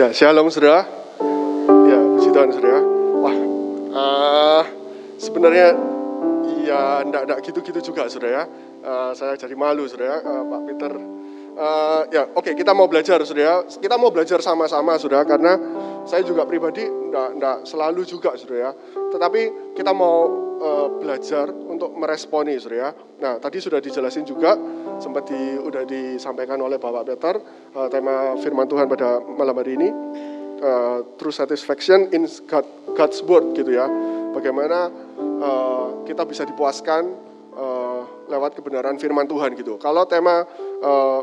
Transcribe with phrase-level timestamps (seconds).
[0.00, 0.88] Ya, shalom saudara.
[1.84, 2.80] Ya, puji Tuhan saudara.
[3.20, 3.36] Wah,
[3.92, 4.64] uh,
[5.20, 5.76] sebenarnya
[6.64, 8.48] ya enggak gitu-gitu juga saudara.
[8.80, 10.92] Uh, saya jadi malu saudara, uh, Pak Peter.
[11.52, 13.60] Uh, ya, oke okay, kita mau belajar saudara.
[13.68, 15.60] Kita mau belajar sama-sama saudara karena
[16.08, 18.72] saya juga pribadi enggak enggak selalu juga saudara.
[18.88, 20.16] Tetapi kita mau
[20.64, 22.96] uh, belajar untuk meresponi saudara.
[23.20, 24.56] Nah, tadi sudah dijelasin juga
[25.00, 27.34] sempat di, udah disampaikan oleh Bapak Peter
[27.74, 29.88] uh, tema firman Tuhan pada malam hari ini
[30.60, 33.88] uh, true satisfaction in God, God's word gitu ya.
[34.30, 34.92] Bagaimana
[35.42, 37.02] uh, kita bisa dipuaskan
[37.56, 39.80] uh, lewat kebenaran firman Tuhan gitu.
[39.80, 40.46] Kalau tema
[40.84, 41.20] uh,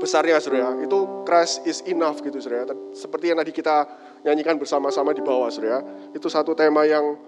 [0.00, 3.84] besarnya saudara itu Christ is enough gitu saudara seperti yang tadi kita
[4.24, 5.84] nyanyikan bersama-sama di bawah saudara
[6.16, 7.20] itu satu tema yang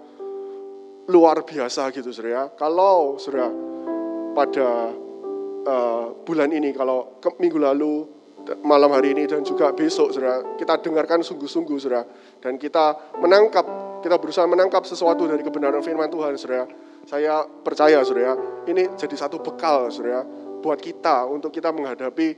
[1.05, 3.72] luar biasa gitu saudara kalau saudara
[4.33, 4.91] pada
[5.63, 8.09] uh, bulan ini kalau ke minggu lalu
[8.65, 10.43] malam hari ini dan juga besok saudara.
[10.59, 12.03] Kita dengarkan sungguh-sungguh saudara.
[12.43, 13.63] Dan kita menangkap
[14.03, 16.67] kita berusaha menangkap sesuatu dari kebenaran firman Tuhan saudara.
[17.07, 18.35] Saya percaya saudara
[18.67, 20.27] ini jadi satu bekal saudara
[20.59, 22.35] buat kita untuk kita menghadapi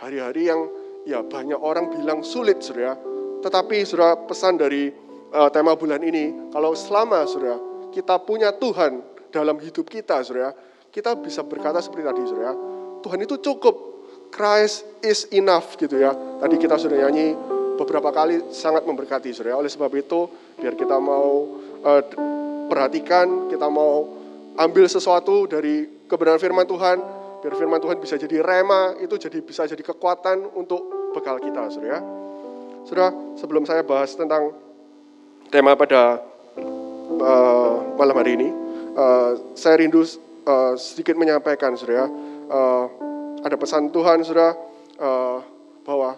[0.00, 0.60] hari-hari yang
[1.08, 3.00] ya banyak orang bilang sulit saudara.
[3.40, 4.92] Tetapi saudara pesan dari
[5.32, 7.56] uh, tema bulan ini kalau selama saudara
[7.96, 9.00] kita punya Tuhan
[9.32, 10.52] dalam hidup kita saudara
[10.96, 12.56] kita bisa berkata seperti tadi, saudara.
[13.04, 13.92] Tuhan itu cukup.
[14.32, 16.16] Christ is enough gitu ya.
[16.16, 17.36] Tadi kita sudah nyanyi
[17.76, 19.60] beberapa kali sangat memberkati, saudara.
[19.60, 20.24] Oleh sebab itu,
[20.56, 22.02] biar kita mau uh,
[22.72, 24.08] perhatikan, kita mau
[24.56, 26.96] ambil sesuatu dari kebenaran firman Tuhan,
[27.44, 32.00] biar firman Tuhan bisa jadi rema, itu jadi bisa jadi kekuatan untuk bekal kita, saudara.
[32.88, 34.56] Saudara, sebelum saya bahas tentang
[35.52, 36.24] tema pada
[37.20, 38.48] uh, malam hari ini,
[38.96, 40.02] uh, saya rindu
[40.46, 42.06] uh, sedikit menyampaikan, saudara.
[42.46, 42.84] Uh,
[43.42, 44.54] ada pesan Tuhan, saudara,
[45.02, 45.38] uh,
[45.82, 46.16] bahwa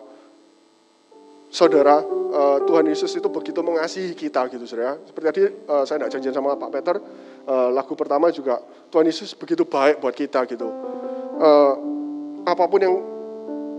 [1.49, 5.01] saudara uh, Tuhan Yesus itu begitu mengasihi kita, gitu, saudara.
[5.03, 6.97] Seperti tadi uh, saya tidak janjian sama Pak Peter,
[7.49, 8.61] uh, lagu pertama juga
[8.93, 10.69] Tuhan Yesus begitu baik buat kita, gitu.
[11.39, 11.73] Uh,
[12.45, 12.95] apa pun yang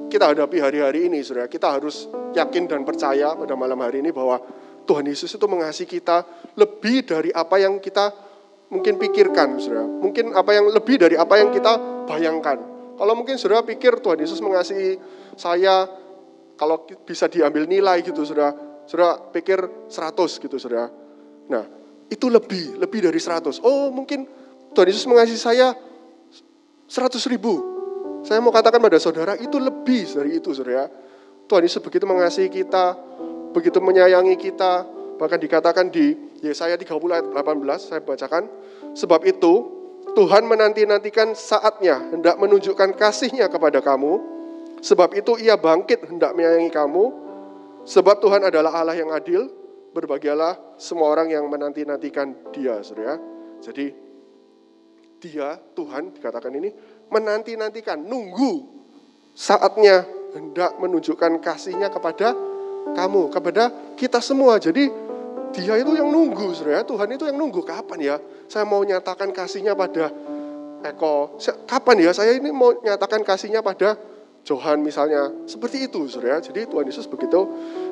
[0.09, 4.41] kita hadapi hari-hari ini, saudara, kita harus yakin dan percaya pada malam hari ini bahwa
[4.89, 6.25] Tuhan Yesus itu mengasihi kita
[6.57, 8.28] lebih dari apa yang kita
[8.69, 9.85] mungkin pikirkan, saudara.
[9.85, 12.57] Mungkin apa yang lebih dari apa yang kita bayangkan.
[12.95, 14.97] Kalau mungkin saudara pikir Tuhan Yesus mengasihi
[15.33, 15.89] saya,
[16.55, 18.53] kalau bisa diambil nilai gitu, saudara.
[18.85, 20.89] Saudara pikir 100 gitu, saudara.
[21.49, 21.65] Nah,
[22.09, 23.61] itu lebih, lebih dari 100.
[23.61, 24.25] Oh, mungkin
[24.73, 25.73] Tuhan Yesus mengasihi saya
[26.89, 27.77] 100 ribu.
[28.25, 30.91] Saya mau katakan pada saudara, itu lebih dari itu, saudara.
[31.49, 32.93] Tuhan Yesus begitu mengasihi kita,
[33.55, 34.85] begitu menyayangi kita,
[35.17, 38.47] bahkan dikatakan di Yesaya 30 ayat 18 saya bacakan.
[38.95, 39.53] Sebab itu
[40.15, 44.19] Tuhan menanti-nantikan saatnya hendak menunjukkan kasihnya kepada kamu.
[44.79, 47.05] Sebab itu ia bangkit hendak menyayangi kamu.
[47.83, 49.51] Sebab Tuhan adalah Allah yang adil.
[49.89, 53.17] Berbahagialah semua orang yang menanti-nantikan dia, saudara.
[53.59, 53.89] Jadi
[55.19, 56.69] dia, Tuhan dikatakan ini,
[57.09, 58.69] menanti-nantikan, nunggu
[59.33, 60.05] saatnya
[60.37, 62.37] hendak menunjukkan kasihnya kepada
[62.93, 64.61] kamu, kepada kita semua.
[64.61, 65.08] Jadi
[65.55, 66.85] dia itu yang nunggu, saudara.
[66.85, 67.61] Tuhan itu yang nunggu.
[67.65, 68.15] Kapan ya
[68.45, 70.13] saya mau nyatakan kasihnya pada
[70.85, 71.37] Eko?
[71.65, 73.97] Kapan ya saya ini mau nyatakan kasihnya pada
[74.45, 75.29] Johan misalnya?
[75.49, 76.39] Seperti itu, saudara.
[76.39, 77.39] Jadi Tuhan Yesus begitu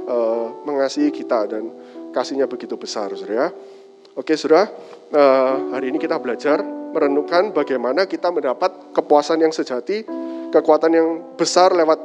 [0.08, 1.70] uh, mengasihi kita dan
[2.14, 3.52] kasihnya begitu besar, saudara.
[4.18, 4.70] Oke, saudara.
[5.12, 6.62] Uh, hari ini kita belajar
[6.94, 10.08] merenungkan bagaimana kita mendapat kepuasan yang sejati,
[10.50, 12.00] kekuatan yang besar lewat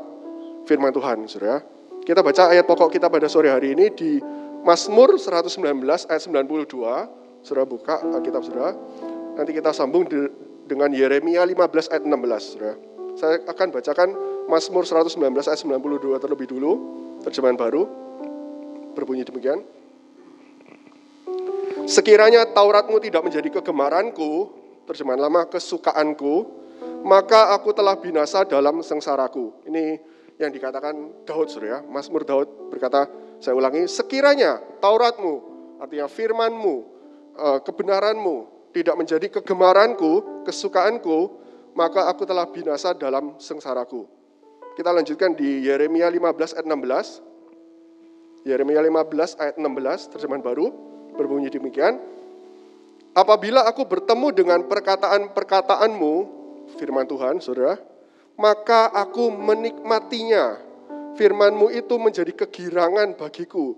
[0.66, 1.62] firman Tuhan, saudara.
[2.02, 4.18] Kita baca ayat pokok kita pada sore hari ini di
[4.62, 5.58] Mazmur 119
[6.06, 8.78] ayat 92, Saudara buka Alkitab Saudara.
[9.34, 10.06] Nanti kita sambung
[10.70, 12.14] dengan Yeremia 15 ayat 16,
[12.46, 12.74] Saudara.
[13.18, 14.08] Saya akan bacakan
[14.46, 15.18] Mazmur 119
[15.50, 16.72] ayat 92 terlebih dulu,
[17.26, 17.90] terjemahan baru.
[18.94, 19.66] Berbunyi demikian.
[21.90, 24.54] Sekiranya Tauratmu tidak menjadi kegemaranku,
[24.86, 26.46] terjemahan lama kesukaanku,
[27.02, 29.66] maka aku telah binasa dalam sengsaraku.
[29.66, 29.98] Ini
[30.40, 31.84] yang dikatakan Daud, Saudara.
[31.84, 33.08] Mazmur Daud berkata,
[33.42, 35.34] saya ulangi, sekiranya Tauratmu,
[35.82, 36.74] artinya firmanmu,
[37.36, 38.36] eh, kebenaranmu
[38.72, 41.42] tidak menjadi kegemaranku, kesukaanku,
[41.76, 44.08] maka aku telah binasa dalam sengsaraku.
[44.72, 47.20] Kita lanjutkan di Yeremia 15 ayat 16.
[48.48, 50.72] Yeremia 15 ayat 16, terjemahan baru,
[51.14, 52.00] berbunyi demikian.
[53.12, 56.14] Apabila aku bertemu dengan perkataan-perkataanmu,
[56.80, 57.76] firman Tuhan, saudara,
[58.36, 60.72] maka aku menikmatinya
[61.12, 63.76] Firmanmu itu menjadi kegirangan bagiku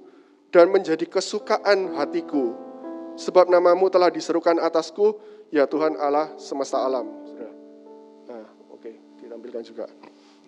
[0.54, 2.54] dan menjadi kesukaan hatiku.
[3.18, 5.18] Sebab namamu telah diserukan atasku,
[5.50, 7.06] ya Tuhan Allah semesta alam.
[8.26, 9.86] Nah, oke, okay, ditampilkan juga.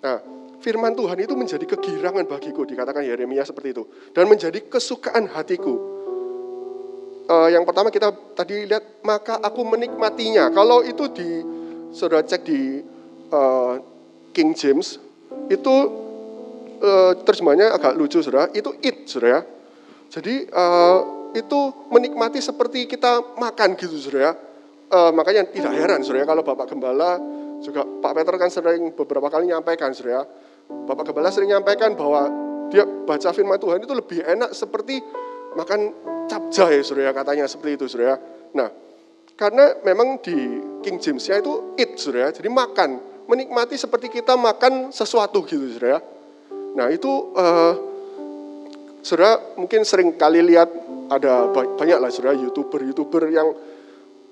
[0.03, 0.19] Nah,
[0.63, 3.85] firman Tuhan itu menjadi kegirangan bagiku, dikatakan Yeremia seperti itu.
[4.15, 5.75] Dan menjadi kesukaan hatiku.
[7.27, 10.55] Uh, yang pertama kita tadi lihat, maka aku menikmatinya.
[10.55, 11.29] Kalau itu di,
[11.91, 12.79] saudara cek di
[13.35, 13.96] uh,
[14.37, 15.01] King James,
[15.49, 15.75] itu
[16.85, 18.53] uh, terjemahnya agak lucu, saudara.
[18.53, 19.41] Itu it, saudara.
[20.13, 24.37] Jadi uh, itu menikmati seperti kita makan gitu, saudara.
[24.93, 27.17] Uh, makanya tidak heran, saudara, kalau Bapak Gembala
[27.65, 30.29] juga Pak Peter kan sering beberapa kali nyampaikan, saudara.
[30.69, 32.29] Bapak Gembala sering nyampaikan bahwa
[32.69, 35.01] dia baca firman Tuhan itu lebih enak seperti
[35.57, 35.81] makan
[36.29, 38.21] capjay, saudara, katanya seperti itu, saudara.
[38.53, 38.69] Nah,
[39.35, 40.37] karena memang di
[40.85, 46.03] King James-nya itu eat, saudara, jadi makan, menikmati seperti kita makan sesuatu gitu, saudara.
[46.77, 47.75] Nah, itu uh,
[49.03, 50.69] saudara mungkin sering kali lihat
[51.07, 53.55] ada banyak lah saudara youtuber-youtuber yang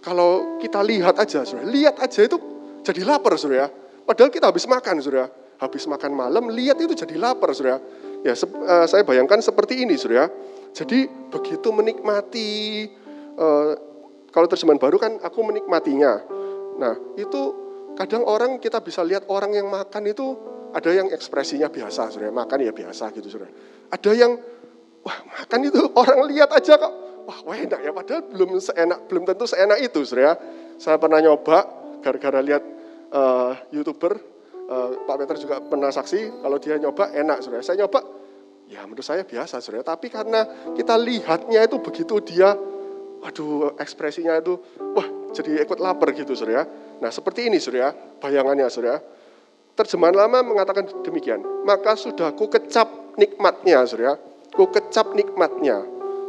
[0.05, 2.37] kalau kita lihat aja, saudara, lihat aja itu
[2.85, 3.73] jadi lapar, saudara.
[4.05, 5.33] Padahal kita habis makan, saudara.
[5.57, 7.81] Habis makan malam, lihat itu jadi lapar, saudara.
[8.21, 10.29] Ya, uh, saya bayangkan seperti ini, saudara.
[10.77, 12.85] Jadi begitu menikmati,
[13.41, 13.73] uh,
[14.29, 16.21] kalau terjemahan baru kan aku menikmatinya.
[16.77, 17.64] Nah, itu
[17.95, 22.35] kadang orang kita bisa lihat orang yang makan itu ada yang ekspresinya biasa, saudara.
[22.35, 23.55] Makan ya biasa gitu, saudara.
[23.95, 24.35] Ada yang,
[25.07, 26.93] wah makan itu orang lihat aja kok,
[27.31, 27.95] wah, enak ya.
[27.95, 30.35] Padahal belum seenak, belum tentu seenak itu, saudara.
[30.75, 31.63] Saya pernah nyoba,
[32.03, 32.63] gara-gara lihat
[33.15, 34.19] uh, youtuber,
[34.67, 37.63] uh, Pak Peter juga pernah saksi, kalau dia nyoba enak, saudara.
[37.63, 38.03] Saya nyoba,
[38.67, 39.87] ya menurut saya biasa, saudara.
[39.87, 42.51] Tapi karena kita lihatnya itu begitu dia,
[43.23, 44.59] waduh ekspresinya itu,
[44.91, 46.67] wah jadi ikut lapar gitu, saudara.
[47.03, 49.03] Nah seperti ini, saudara, bayangannya, saudara.
[49.75, 51.43] Terjemahan lama mengatakan demikian.
[51.67, 54.15] Maka sudah ku kecap nikmatnya, saudara.
[54.55, 55.83] Ku kecap nikmatnya.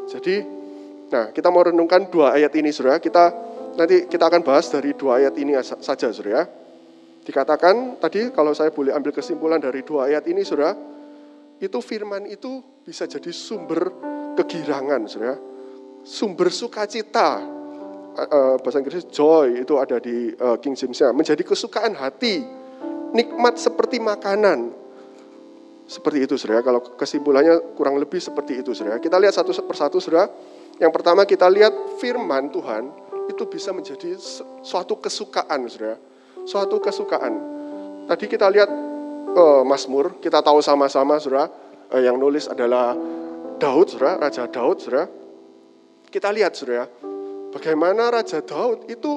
[0.10, 0.42] Jadi,
[1.14, 2.98] nah kita mau renungkan dua ayat ini, saudara.
[2.98, 3.30] Kita
[3.78, 6.50] nanti kita akan bahas dari dua ayat ini saja, saudara.
[7.26, 10.74] Dikatakan tadi kalau saya boleh ambil kesimpulan dari dua ayat ini, saudara,
[11.62, 13.94] itu firman itu bisa jadi sumber
[14.38, 15.38] kegirangan, saudara.
[16.06, 17.42] Sumber sukacita.
[18.16, 21.12] Uh, bahasa Inggris joy itu ada di uh, King James-nya.
[21.12, 22.48] Menjadi kesukaan hati.
[23.12, 24.72] Nikmat seperti makanan.
[25.86, 26.64] Seperti itu, saudara.
[26.64, 29.04] Kalau kesimpulannya kurang lebih seperti itu, saudara.
[29.04, 30.32] Kita lihat satu persatu, saudara.
[30.80, 32.92] Yang pertama kita lihat firman Tuhan
[33.32, 34.16] itu bisa menjadi
[34.64, 35.96] suatu kesukaan, saudara
[36.46, 37.34] suatu kesukaan.
[38.06, 38.70] Tadi kita lihat
[39.34, 41.50] uh, Mazmur, kita tahu sama-sama saudara,
[41.90, 42.94] uh, yang nulis adalah
[43.58, 45.10] Daud, saudara, Raja Daud, saudara.
[46.06, 46.86] Kita lihat saudara,
[47.56, 49.12] bagaimana Raja Daud itu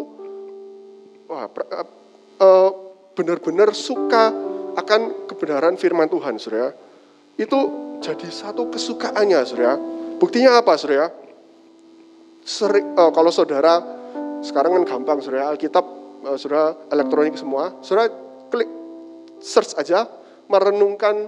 [1.26, 2.70] wah, uh,
[3.18, 4.30] benar-benar suka
[4.78, 6.70] akan kebenaran firman Tuhan, saudara.
[7.34, 7.58] Itu
[7.98, 9.74] jadi satu kesukaannya, saudara.
[10.22, 11.10] Buktinya apa, saudara?
[12.46, 13.82] Sering, uh, kalau saudara
[14.46, 15.50] sekarang kan gampang, saudara.
[15.50, 15.82] Alkitab
[16.22, 18.06] uh, saudara elektronik semua, saudara
[18.54, 18.70] klik
[19.42, 20.06] search aja,
[20.46, 21.26] merenungkan,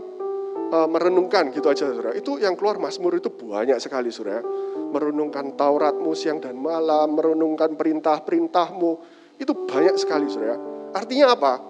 [0.71, 2.15] uh, merenungkan gitu aja saudara.
[2.15, 4.43] Itu yang keluar Mazmur itu banyak sekali saudara.
[4.91, 8.93] Merenungkan Tauratmu siang dan malam, merenungkan perintah-perintahmu,
[9.39, 10.59] itu banyak sekali saudara.
[10.91, 11.63] Artinya apa?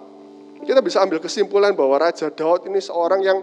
[0.60, 3.38] Kita bisa ambil kesimpulan bahwa Raja Daud ini seorang yang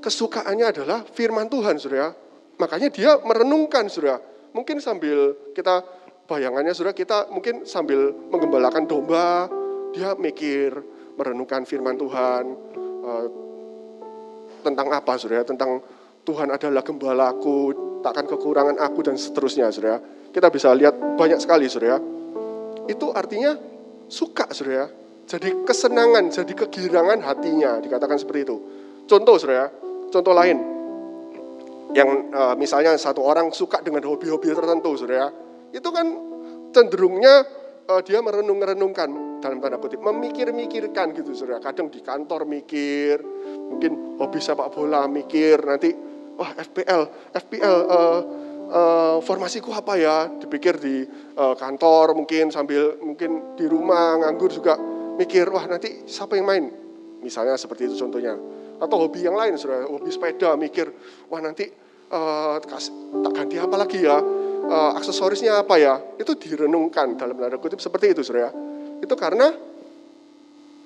[0.00, 2.12] kesukaannya adalah firman Tuhan saudara.
[2.56, 4.20] Makanya dia merenungkan saudara.
[4.52, 5.84] Mungkin sambil kita
[6.28, 9.48] bayangannya sudah kita mungkin sambil menggembalakan domba,
[9.96, 10.76] dia mikir,
[11.16, 12.44] merenungkan firman Tuhan,
[13.04, 13.47] uh,
[14.60, 15.80] tentang apa sudah tentang
[16.26, 17.72] Tuhan adalah gembalaku,
[18.04, 19.96] takkan kekurangan aku dan seterusnya sudah
[20.28, 21.96] Kita bisa lihat banyak sekali sudah
[22.84, 23.56] Itu artinya
[24.12, 24.92] suka sudah
[25.28, 28.56] Jadi kesenangan, jadi kegirangan hatinya dikatakan seperti itu.
[29.04, 29.68] Contoh sudah
[30.08, 30.56] contoh lain.
[31.92, 35.32] Yang uh, misalnya satu orang suka dengan hobi-hobi tertentu sudah
[35.72, 36.06] itu kan
[36.72, 37.44] cenderungnya
[37.88, 41.64] uh, dia merenung-renungkan dalam tanda kutip, memikir-mikirkan gitu saudara.
[41.64, 43.18] Kadang di kantor mikir,
[43.72, 45.90] mungkin hobi sepak bola mikir, nanti
[46.36, 48.20] wah FPL, FPL uh,
[48.70, 50.28] uh, formasiku apa ya?
[50.28, 51.02] Dipikir di
[51.38, 54.76] uh, kantor mungkin sambil mungkin di rumah nganggur juga
[55.16, 56.64] mikir, wah nanti siapa yang main?
[57.24, 58.36] Misalnya seperti itu contohnya.
[58.78, 60.86] Atau hobi yang lain, saudara, hobi sepeda mikir,
[61.26, 61.66] wah nanti
[62.14, 62.78] uh, tak
[63.34, 64.22] ganti apa lagi ya?
[64.68, 68.52] Uh, aksesorisnya apa ya, itu direnungkan dalam tanda kutip seperti itu, saudara.
[69.00, 69.48] Itu karena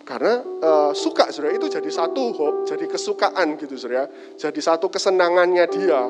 [0.02, 1.54] karena uh, suka, saudara.
[1.54, 2.34] Itu jadi satu
[2.64, 4.06] jadi kesukaan gitu, saudara.
[4.38, 6.00] Jadi satu kesenangannya dia,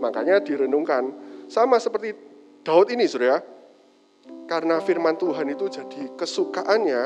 [0.00, 1.12] makanya direnungkan.
[1.48, 2.16] Sama seperti
[2.64, 3.40] Daud ini, saudara.
[4.48, 7.02] Karena firman Tuhan itu jadi kesukaannya,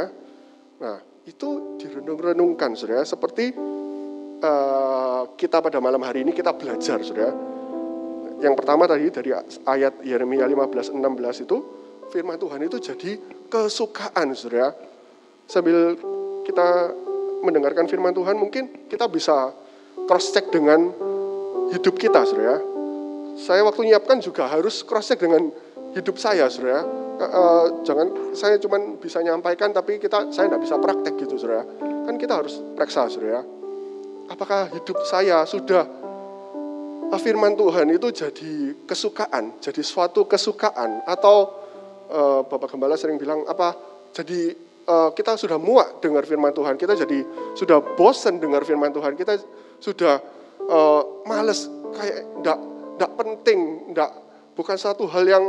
[0.79, 3.03] nah itu direnung-renungkan, saudara.
[3.03, 3.51] Seperti
[4.43, 7.62] uh, kita pada malam hari ini kita belajar, saudara
[8.43, 9.31] yang pertama tadi dari
[9.65, 11.57] ayat Yeremia 15 16 itu
[12.11, 13.11] firman Tuhan itu jadi
[13.49, 14.75] kesukaan Saudara.
[15.47, 15.95] Sambil
[16.43, 16.91] kita
[17.43, 19.51] mendengarkan firman Tuhan, mungkin kita bisa
[20.07, 20.91] cross check dengan
[21.75, 22.63] hidup kita, saudara.
[23.37, 25.51] Saya waktu nyiapkan juga harus cross check dengan
[25.93, 26.87] hidup saya, saudara.
[27.23, 31.67] Uh, jangan saya cuma bisa nyampaikan, tapi kita saya tidak bisa praktek gitu, saudara.
[32.07, 33.43] Kan kita harus periksa, saudara.
[34.31, 35.85] Apakah hidup saya sudah
[37.21, 38.53] firman Tuhan itu jadi
[38.87, 41.37] kesukaan, jadi suatu kesukaan, atau
[42.13, 43.75] uh, Bapak Gembala sering bilang apa?
[44.13, 44.53] Jadi
[44.87, 47.25] uh, kita sudah muak dengar firman Tuhan, kita jadi
[47.57, 49.41] sudah bosan dengar firman Tuhan, kita
[49.81, 50.21] sudah
[50.69, 52.59] uh, males kayak enggak
[52.97, 53.61] enggak penting,
[53.93, 54.11] enggak
[54.53, 55.45] bukan satu hal yang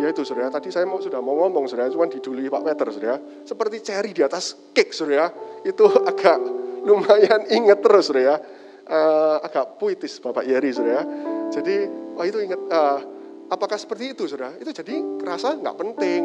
[0.00, 0.48] ya itu saudara.
[0.48, 3.16] Tadi saya mau sudah mau ngomong saudara, cuman diduli Pak Peter saudara.
[3.44, 5.28] Seperti cherry di atas cake saudara.
[5.66, 6.38] Itu agak
[6.86, 8.40] lumayan inget terus saudara.
[8.82, 11.06] Uh, agak puitis Bapak Yeri saudara.
[11.54, 11.86] Jadi
[12.18, 12.98] wah itu ingat uh,
[13.46, 14.58] apakah seperti itu saudara?
[14.58, 16.20] Itu jadi kerasa nggak penting.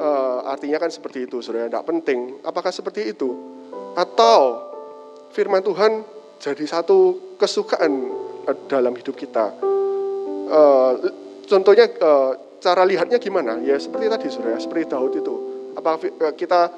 [0.00, 2.40] Uh, artinya kan seperti itu saudara, nggak penting.
[2.40, 3.36] Apakah seperti itu?
[3.92, 4.64] Atau
[5.36, 6.00] firman Tuhan
[6.40, 8.08] jadi satu kesukaan
[8.64, 9.52] dalam hidup kita.
[10.48, 10.92] Uh,
[11.44, 12.32] contohnya uh,
[12.64, 13.60] cara lihatnya gimana?
[13.60, 15.34] Ya seperti tadi saudara, seperti Daud itu.
[15.76, 16.00] Apa
[16.32, 16.72] kita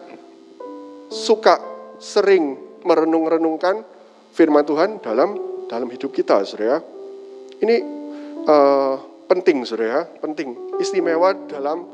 [1.15, 1.63] suka
[2.03, 3.92] sering merenung-renungkan
[4.33, 5.37] firman Tuhan dalam
[5.69, 6.81] dalam hidup kita, saudara?
[7.63, 7.77] Ini
[8.49, 8.95] uh,
[9.29, 11.87] penting, saudara, penting, istimewa dalam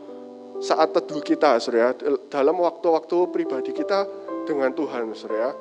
[0.58, 1.94] saat teduh kita, saudara,
[2.30, 4.06] dalam waktu-waktu pribadi kita
[4.46, 5.54] dengan Tuhan, saudara.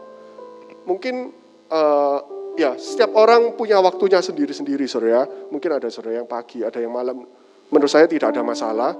[0.87, 1.29] Mungkin
[1.69, 2.19] uh,
[2.57, 5.27] ya setiap orang punya waktunya sendiri-sendiri saudara.
[5.53, 7.21] Mungkin ada saudara yang pagi, ada yang malam.
[7.67, 8.95] Menurut saya tidak ada masalah.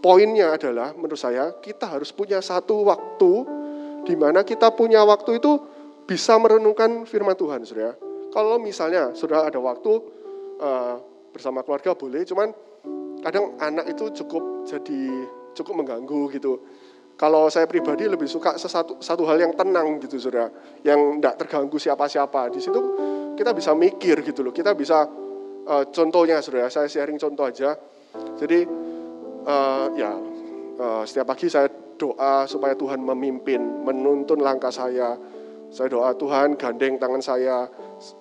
[0.00, 3.32] Poinnya adalah menurut saya kita harus punya satu waktu
[4.08, 5.60] di mana kita punya waktu itu
[6.10, 7.94] bisa merenungkan firman Tuhan saudara.
[8.34, 9.92] Kalau misalnya sudah ada waktu
[10.58, 10.98] uh,
[11.30, 12.50] bersama keluarga boleh, cuman
[13.22, 16.58] kadang anak itu cukup jadi cukup mengganggu gitu
[17.14, 20.50] kalau saya pribadi lebih suka sesuatu satu hal yang tenang gitu saudara,
[20.82, 22.48] yang tidak terganggu siapa-siapa.
[22.50, 22.80] Di situ
[23.38, 25.06] kita bisa mikir gitu loh, kita bisa
[25.68, 27.76] uh, contohnya saudara, saya sharing contoh aja.
[28.40, 28.66] Jadi
[29.46, 30.10] uh, ya
[30.80, 35.14] uh, setiap pagi saya doa supaya Tuhan memimpin, menuntun langkah saya.
[35.70, 37.70] Saya doa Tuhan gandeng tangan saya.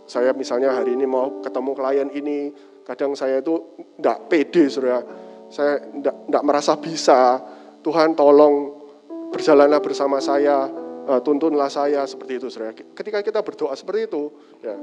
[0.05, 2.53] Saya misalnya hari ini mau ketemu klien ini,
[2.85, 5.01] kadang saya itu tidak pede saudara.
[5.49, 7.41] Saya tidak merasa bisa.
[7.81, 8.75] Tuhan tolong
[9.33, 10.67] berjalanlah bersama saya,
[11.09, 12.75] uh, tuntunlah saya seperti itu, saudara.
[12.75, 14.29] Ketika kita berdoa seperti itu,
[14.61, 14.75] ya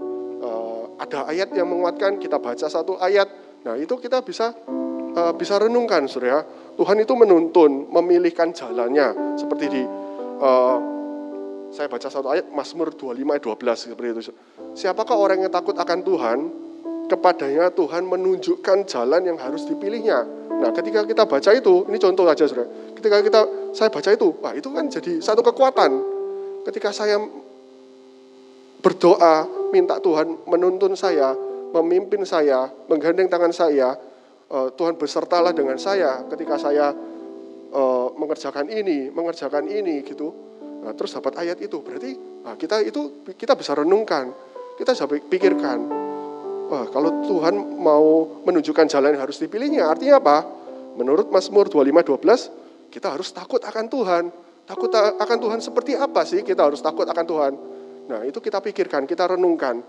[0.42, 3.28] uh, ada ayat yang menguatkan, kita baca satu ayat,
[3.62, 4.56] nah itu kita bisa
[5.12, 6.42] uh, bisa renungkan, saudara.
[6.74, 9.82] Tuhan itu menuntun, memilihkan jalannya, seperti di
[11.74, 14.22] saya baca satu ayat Mazmur 25 ayat 12 seperti itu.
[14.76, 16.38] Siapakah orang yang takut akan Tuhan?
[17.06, 20.26] Kepadanya Tuhan menunjukkan jalan yang harus dipilihnya.
[20.56, 22.66] Nah, ketika kita baca itu, ini contoh aja, saudara.
[22.98, 23.40] Ketika kita
[23.76, 26.02] saya baca itu, wah itu kan jadi satu kekuatan.
[26.66, 27.22] Ketika saya
[28.82, 31.36] berdoa, minta Tuhan menuntun saya,
[31.76, 33.94] memimpin saya, menggandeng tangan saya,
[34.50, 36.90] uh, Tuhan besertalah dengan saya ketika saya
[37.70, 40.32] uh, mengerjakan ini, mengerjakan ini gitu.
[40.86, 42.14] Nah, terus dapat ayat itu, berarti
[42.46, 44.30] nah, kita itu kita bisa renungkan,
[44.78, 45.78] kita bisa pikirkan.
[46.70, 50.46] Wah, kalau Tuhan mau menunjukkan jalan yang harus dipilihnya, artinya apa?
[50.94, 54.24] Menurut Mazmur 25 12 kita harus takut akan Tuhan.
[54.62, 57.52] Takut akan Tuhan seperti apa sih kita harus takut akan Tuhan?
[58.06, 59.82] Nah, itu kita pikirkan, kita renungkan.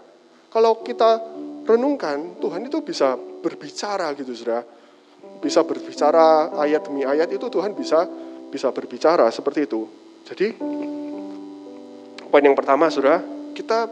[0.50, 1.22] Kalau kita
[1.70, 4.66] renungkan, Tuhan itu bisa berbicara gitu, Saudara.
[5.38, 8.10] Bisa berbicara ayat demi ayat itu Tuhan bisa
[8.50, 10.07] bisa berbicara seperti itu.
[10.28, 10.48] Jadi
[12.28, 13.24] poin yang pertama, Saudara,
[13.56, 13.88] kita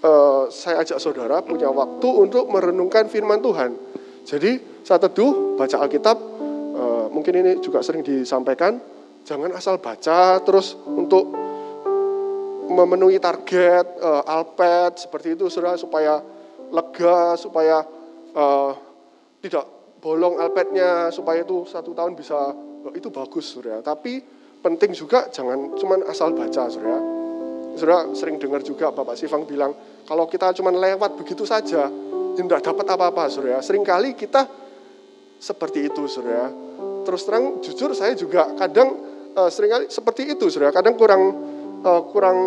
[0.00, 3.76] uh, saya ajak Saudara punya waktu untuk merenungkan firman Tuhan.
[4.24, 6.38] Jadi saat teduh baca Alkitab
[7.18, 8.78] mungkin ini juga sering disampaikan,
[9.26, 11.34] jangan asal baca terus untuk
[12.68, 16.20] memenuhi target uh, Alpet seperti itu saudara supaya
[16.68, 17.80] lega supaya
[18.36, 18.72] uh,
[19.40, 19.64] tidak
[19.98, 22.54] bolong Alpetnya supaya itu satu tahun bisa
[22.92, 24.20] itu bagus saudara tapi
[24.58, 26.98] penting juga jangan cuman asal baca saudara.
[27.78, 29.70] Saudara sering dengar juga Bapak Sifang bilang
[30.02, 31.86] kalau kita cuman lewat begitu saja
[32.34, 33.62] tidak dapat apa-apa saudara.
[33.62, 34.46] Seringkali kita
[35.38, 36.50] seperti itu saudara.
[37.06, 38.98] Terus terang jujur saya juga kadang
[39.38, 40.74] uh, sering kali seperti itu saudara.
[40.74, 41.22] Kadang kurang
[41.86, 42.38] uh, kurang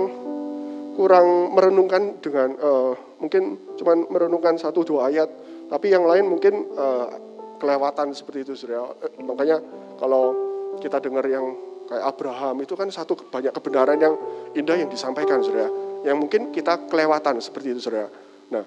[1.00, 5.32] kurang merenungkan dengan uh, mungkin cuman merenungkan satu dua ayat
[5.72, 7.08] tapi yang lain mungkin uh,
[7.58, 8.92] kelewatan seperti itu saudara.
[9.00, 9.64] Uh, makanya
[9.96, 10.36] kalau
[10.84, 14.16] kita dengar yang kayak Abraham itu kan satu banyak kebenaran yang
[14.56, 15.68] indah yang disampaikan saudara.
[16.08, 18.08] Yang mungkin kita kelewatan seperti itu saudara.
[18.56, 18.64] Nah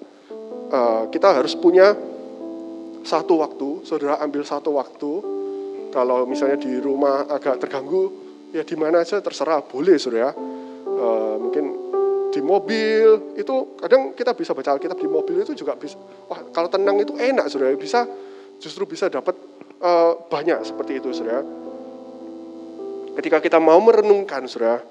[0.69, 1.97] uh, kita harus punya
[3.01, 5.33] satu waktu saudara ambil satu waktu.
[5.89, 8.11] Kalau misalnya di rumah agak terganggu,
[8.51, 10.35] ya di mana aja terserah, boleh saudara.
[10.85, 11.65] uh, mungkin
[12.29, 15.95] di mobil itu kadang kita bisa baca Alkitab di mobil itu juga bisa
[16.27, 17.73] wah kalau tenang itu enak saudara.
[17.73, 18.05] Bisa
[18.61, 19.33] justru bisa dapat
[19.81, 21.64] uh, banyak seperti itu saudara
[23.15, 24.83] ketika kita mau merenungkan saudara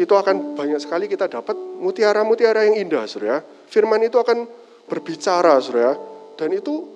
[0.00, 4.48] itu akan banyak sekali kita dapat mutiara-mutiara yang indah saudara firman itu akan
[4.88, 5.96] berbicara saudara
[6.36, 6.86] dan itu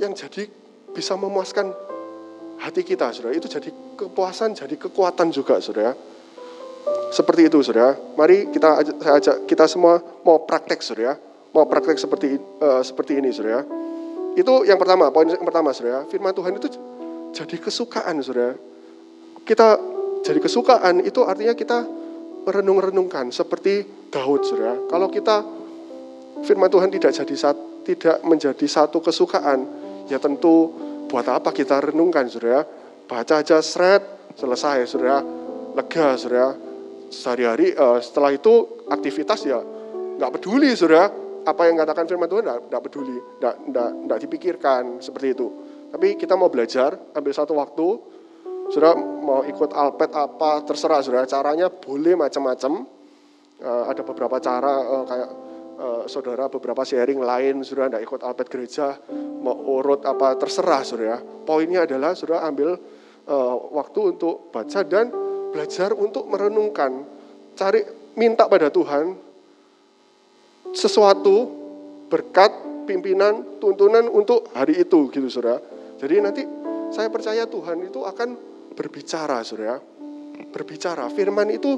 [0.00, 0.48] yang jadi
[0.94, 1.72] bisa memuaskan
[2.60, 3.68] hati kita saudara itu jadi
[3.98, 5.92] kepuasan jadi kekuatan juga saudara
[7.08, 7.96] seperti itu, saudara.
[7.96, 11.16] Mari kita saya ajak kita semua mau praktek, saudara.
[11.56, 13.64] Mau praktek seperti uh, seperti ini, saudara.
[14.36, 16.04] Itu yang pertama, poin yang pertama, saudara.
[16.12, 16.68] Firman Tuhan itu
[17.32, 18.60] jadi kesukaan, saudara.
[19.48, 19.80] Kita
[20.20, 21.88] jadi kesukaan itu artinya kita
[22.44, 24.76] merenung-renungkan seperti Daud, saudara.
[24.92, 25.40] Kalau kita
[26.44, 27.56] firman Tuhan tidak jadi
[27.88, 29.64] tidak menjadi satu kesukaan,
[30.12, 30.68] ya tentu
[31.08, 32.68] buat apa kita renungkan, saudara?
[33.08, 35.24] Baca aja seret, selesai, saudara.
[35.72, 36.68] Lega, saudara
[37.08, 39.60] sehari-hari uh, setelah itu aktivitas ya
[40.20, 41.08] nggak peduli saudara
[41.44, 45.48] apa yang katakan firman Tuhan nggak peduli nggak, dipikirkan seperti itu
[45.88, 47.86] tapi kita mau belajar ambil satu waktu
[48.72, 51.28] saudara mau ikut alpet apa terserah saudara.
[51.28, 52.84] Caranya boleh macam-macam.
[53.58, 55.30] Uh, ada beberapa cara uh, kayak
[55.82, 58.94] uh, saudara beberapa sharing lain saudara nggak ikut alpet gereja
[59.42, 61.18] mau urut apa terserah saudara.
[61.18, 62.78] Poinnya adalah saudara ambil
[63.26, 65.10] uh, waktu untuk baca dan
[65.50, 67.02] belajar untuk merenungkan,
[67.56, 67.82] cari
[68.14, 69.16] minta pada Tuhan
[70.74, 71.48] sesuatu
[72.08, 72.50] berkat
[72.88, 75.60] pimpinan tuntunan untuk hari itu gitu Saudara.
[76.00, 76.42] Jadi nanti
[76.88, 78.47] saya percaya Tuhan itu akan
[78.78, 79.82] berbicara Saudara.
[80.38, 81.74] Berbicara, firman itu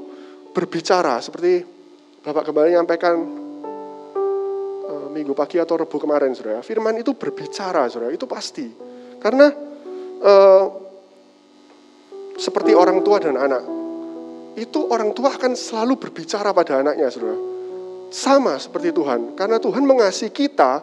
[0.53, 1.65] berbicara seperti
[2.21, 3.17] Bapak kembali menyampaikan
[4.85, 6.61] uh, minggu pagi atau rebu kemarin Saudara.
[6.61, 8.69] Firman itu berbicara Saudara, itu pasti.
[9.17, 9.49] Karena
[10.21, 10.65] uh,
[12.41, 13.63] seperti orang tua dan anak.
[14.57, 17.37] Itu orang tua akan selalu berbicara pada anaknya, saudara.
[18.11, 20.83] Sama seperti Tuhan, karena Tuhan mengasihi kita,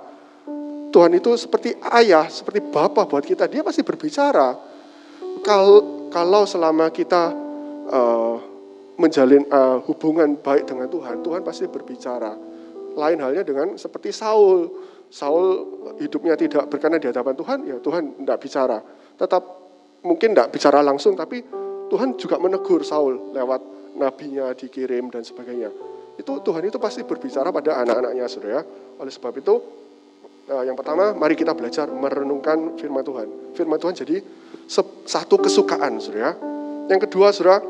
[0.93, 4.55] Tuhan itu seperti ayah, seperti bapak buat kita, dia pasti berbicara.
[5.43, 7.31] Kalau, kalau selama kita
[7.91, 8.35] uh,
[8.97, 12.33] menjalin uh, hubungan baik dengan Tuhan, Tuhan pasti berbicara.
[12.97, 14.67] Lain halnya dengan seperti Saul.
[15.07, 15.63] Saul
[16.01, 18.77] hidupnya tidak berkenan di hadapan Tuhan, ya Tuhan tidak bicara.
[19.15, 19.43] Tetap
[20.03, 21.45] mungkin tidak bicara langsung, tapi
[21.87, 23.61] Tuhan juga menegur Saul lewat
[23.95, 25.71] nabinya dikirim dan sebagainya.
[26.17, 28.65] Itu Tuhan itu pasti berbicara pada anak-anaknya, saudara.
[28.97, 29.55] Oleh sebab itu,
[30.47, 33.27] eh, yang pertama, mari kita belajar merenungkan firman Tuhan.
[33.53, 34.23] Firman Tuhan jadi
[35.05, 36.35] satu kesukaan, saudara.
[36.87, 37.61] Yang kedua, saudara,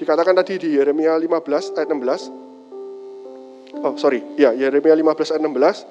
[0.00, 3.84] dikatakan tadi di Yeremia 15 ayat 16.
[3.84, 4.24] Oh, sorry.
[4.40, 5.84] Ya, Yeremia 15 ayat 16.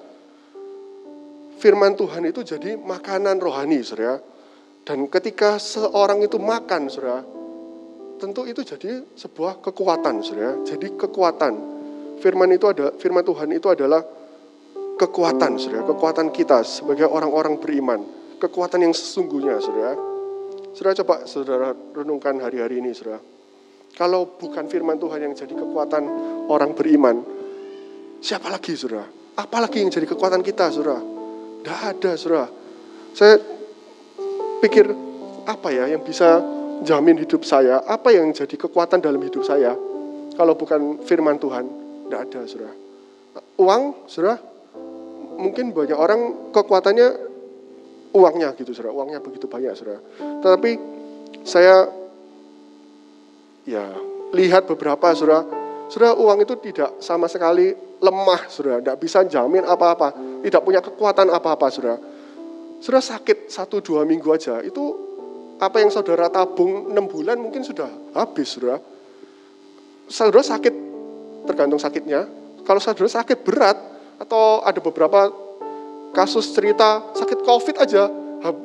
[1.61, 4.19] Firman Tuhan itu jadi makanan rohani, saudara
[4.85, 7.25] dan ketika seorang itu makan, saudara,
[8.21, 10.61] tentu itu jadi sebuah kekuatan, saudara.
[10.61, 11.53] Jadi kekuatan.
[12.21, 14.05] Firman itu ada, firman Tuhan itu adalah
[14.95, 15.83] kekuatan, saudara.
[15.83, 17.99] Kekuatan kita sebagai orang-orang beriman.
[18.39, 19.95] Kekuatan yang sesungguhnya, saudara.
[20.75, 23.19] Saudara coba saudara renungkan hari-hari ini, saudara.
[23.95, 26.03] Kalau bukan firman Tuhan yang jadi kekuatan
[26.51, 27.15] orang beriman,
[28.19, 29.07] siapa lagi, saudara?
[29.39, 30.99] Apalagi yang jadi kekuatan kita, saudara?
[30.99, 32.47] Tidak ada, saudara.
[33.15, 33.39] Saya
[34.59, 34.91] pikir
[35.47, 36.43] apa ya yang bisa
[36.83, 39.71] jamin hidup saya, apa yang jadi kekuatan dalam hidup saya,
[40.35, 41.63] kalau bukan firman Tuhan,
[42.07, 42.73] tidak ada, saudara.
[43.55, 44.35] Uang, saudara,
[45.35, 47.07] mungkin banyak orang kekuatannya
[48.15, 48.95] uangnya gitu, saudara.
[48.95, 49.99] Uangnya begitu banyak, saudara.
[50.41, 50.71] Tetapi
[51.43, 51.87] saya
[53.67, 53.85] ya
[54.31, 55.43] lihat beberapa, saudara,
[55.91, 58.79] saudara uang itu tidak sama sekali lemah, saudara.
[58.79, 61.97] Tidak bisa jamin apa-apa, tidak punya kekuatan apa-apa, saudara
[62.83, 64.83] Saudara sakit satu dua minggu aja, itu
[65.57, 68.77] apa yang saudara tabung enam bulan mungkin sudah habis, saudara.
[70.05, 70.75] Saudara sakit,
[71.49, 72.27] tergantung sakitnya.
[72.61, 73.77] Kalau saudara sakit berat,
[74.19, 75.31] atau ada beberapa
[76.15, 78.07] kasus cerita sakit COVID aja,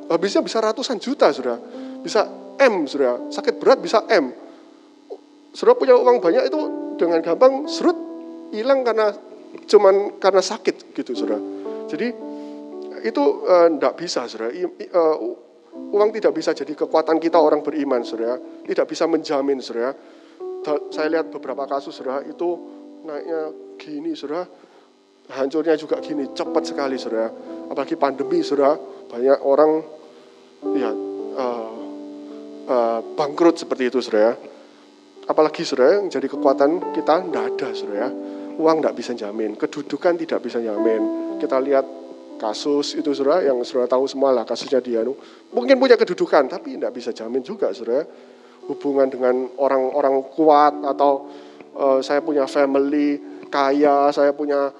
[0.06, 1.58] habisnya bisa ratusan juta, saudara.
[2.00, 2.26] Bisa
[2.60, 3.18] M, saudara.
[3.32, 4.30] Sakit berat bisa M.
[5.50, 6.60] Saudara punya uang banyak itu
[6.94, 7.98] dengan gampang serut
[8.54, 9.10] hilang karena
[9.66, 11.42] cuman karena sakit gitu, saudara.
[11.90, 12.08] Jadi
[13.02, 13.24] itu
[13.76, 14.54] tidak uh, bisa, saudara.
[14.54, 15.16] Uh,
[15.90, 18.38] uang tidak bisa jadi kekuatan kita orang beriman, saudara.
[18.38, 19.90] Tidak bisa menjamin, saudara.
[20.92, 22.48] Saya lihat beberapa kasus, saudara, itu
[23.02, 23.40] naiknya
[23.80, 24.46] gini, saudara.
[25.30, 27.30] Hancurnya juga gini, cepat sekali, saudara.
[27.70, 28.74] Apalagi pandemi, saudara.
[29.10, 29.70] Banyak orang
[30.74, 30.90] ya
[31.34, 31.74] uh,
[32.66, 34.34] uh, bangkrut seperti itu, saudara.
[35.30, 38.08] Apalagi, saudara, yang jadi kekuatan kita tidak ada, saudara.
[38.60, 41.38] Uang tidak bisa jamin, kedudukan tidak bisa jamin.
[41.40, 41.86] Kita lihat
[42.40, 45.04] kasus itu saudara yang saudara tahu semua kasusnya dia
[45.52, 48.08] mungkin punya kedudukan tapi tidak bisa jamin juga saudara
[48.64, 51.28] hubungan dengan orang-orang kuat atau
[51.76, 53.18] uh, saya punya family
[53.50, 54.70] kaya, saya punya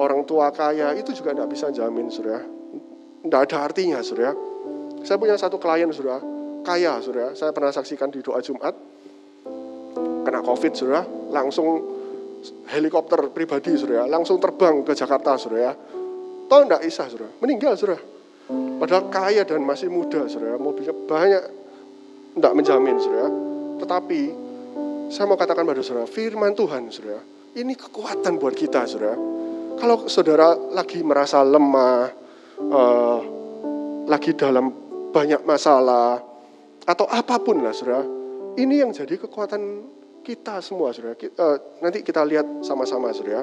[0.00, 2.42] orang tua kaya, itu juga tidak bisa jamin, saudara.
[3.22, 4.34] Tidak ada artinya, saudara.
[5.02, 6.22] Saya punya satu klien, saudara,
[6.66, 7.34] kaya, saudara.
[7.34, 8.74] Saya pernah saksikan di doa Jumat,
[10.26, 11.68] kena COVID, saudara, langsung
[12.70, 15.74] helikopter pribadi, saudara, langsung terbang ke Jakarta, saudara.
[16.50, 17.30] Tahu tidak Isa, saudara?
[17.38, 18.00] Meninggal, saudara.
[18.52, 20.58] Padahal kaya dan masih muda, saudara.
[20.58, 21.42] Mobilnya banyak,
[22.38, 23.28] tidak menjamin, saudara.
[23.82, 24.20] Tetapi,
[25.12, 27.22] saya mau katakan pada saudara, firman Tuhan, saudara,
[27.58, 29.41] ini kekuatan buat kita, saudara.
[29.82, 32.06] Kalau saudara lagi merasa lemah,
[32.70, 33.18] uh,
[34.06, 34.70] lagi dalam
[35.10, 36.22] banyak masalah,
[36.86, 38.06] atau apa pun lah, saudara,
[38.62, 39.82] ini yang jadi kekuatan
[40.22, 41.18] kita semua, saudara.
[41.18, 43.42] Uh, nanti kita lihat sama-sama, saudara.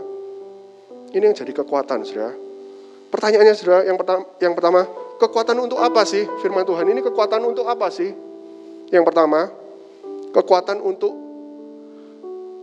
[1.12, 2.32] Ini yang jadi kekuatan, saudara.
[3.12, 4.88] Pertanyaannya, saudara, yang pertama, yang pertama,
[5.20, 8.16] kekuatan untuk apa sih firman Tuhan ini kekuatan untuk apa sih?
[8.96, 9.52] Yang pertama,
[10.32, 11.12] kekuatan untuk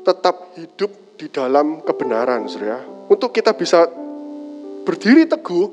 [0.01, 2.95] tetap hidup di dalam kebenaran, Saudara.
[3.07, 3.87] Untuk kita bisa
[4.83, 5.66] berdiri teguh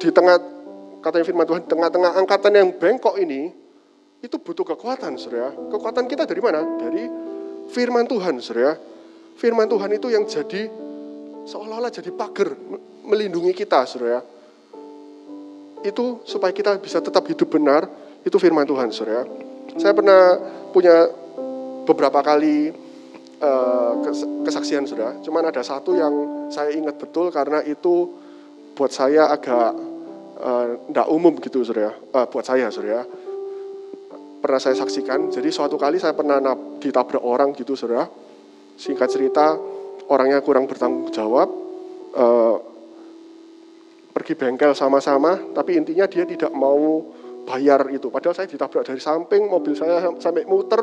[0.00, 0.40] di tengah
[1.04, 3.52] katanya firman Tuhan, tengah-tengah angkatan yang bengkok ini,
[4.24, 5.52] itu butuh kekuatan, Saudara.
[5.52, 6.64] Kekuatan kita dari mana?
[6.80, 7.04] Dari
[7.68, 8.76] firman Tuhan, Saudara.
[9.36, 10.70] Firman Tuhan itu yang jadi
[11.44, 12.56] seolah-olah jadi pagar
[13.04, 14.34] melindungi kita, Saudara
[15.84, 17.84] itu supaya kita bisa tetap hidup benar,
[18.24, 19.28] itu firman Tuhan, saudara.
[19.76, 20.40] Saya pernah
[20.72, 21.12] punya
[21.84, 22.72] beberapa kali
[23.40, 23.92] uh,
[24.44, 25.18] kesaksian, saudara.
[25.22, 26.14] Cuman ada satu yang
[26.50, 28.10] saya ingat betul karena itu
[28.74, 29.94] buat saya agak
[30.90, 31.94] tidak uh, umum gitu, saudara.
[32.12, 33.06] Uh, buat saya, saudara.
[34.42, 35.32] Pernah saya saksikan.
[35.32, 36.36] Jadi suatu kali saya pernah
[36.82, 38.04] ditabrak orang gitu, saudara.
[38.74, 39.56] Singkat cerita,
[40.10, 41.48] orangnya kurang bertanggung jawab.
[42.14, 42.56] Uh,
[44.14, 47.02] pergi bengkel sama-sama, tapi intinya dia tidak mau
[47.44, 48.08] bayar itu.
[48.14, 50.80] Padahal saya ditabrak dari samping, mobil saya sampai muter,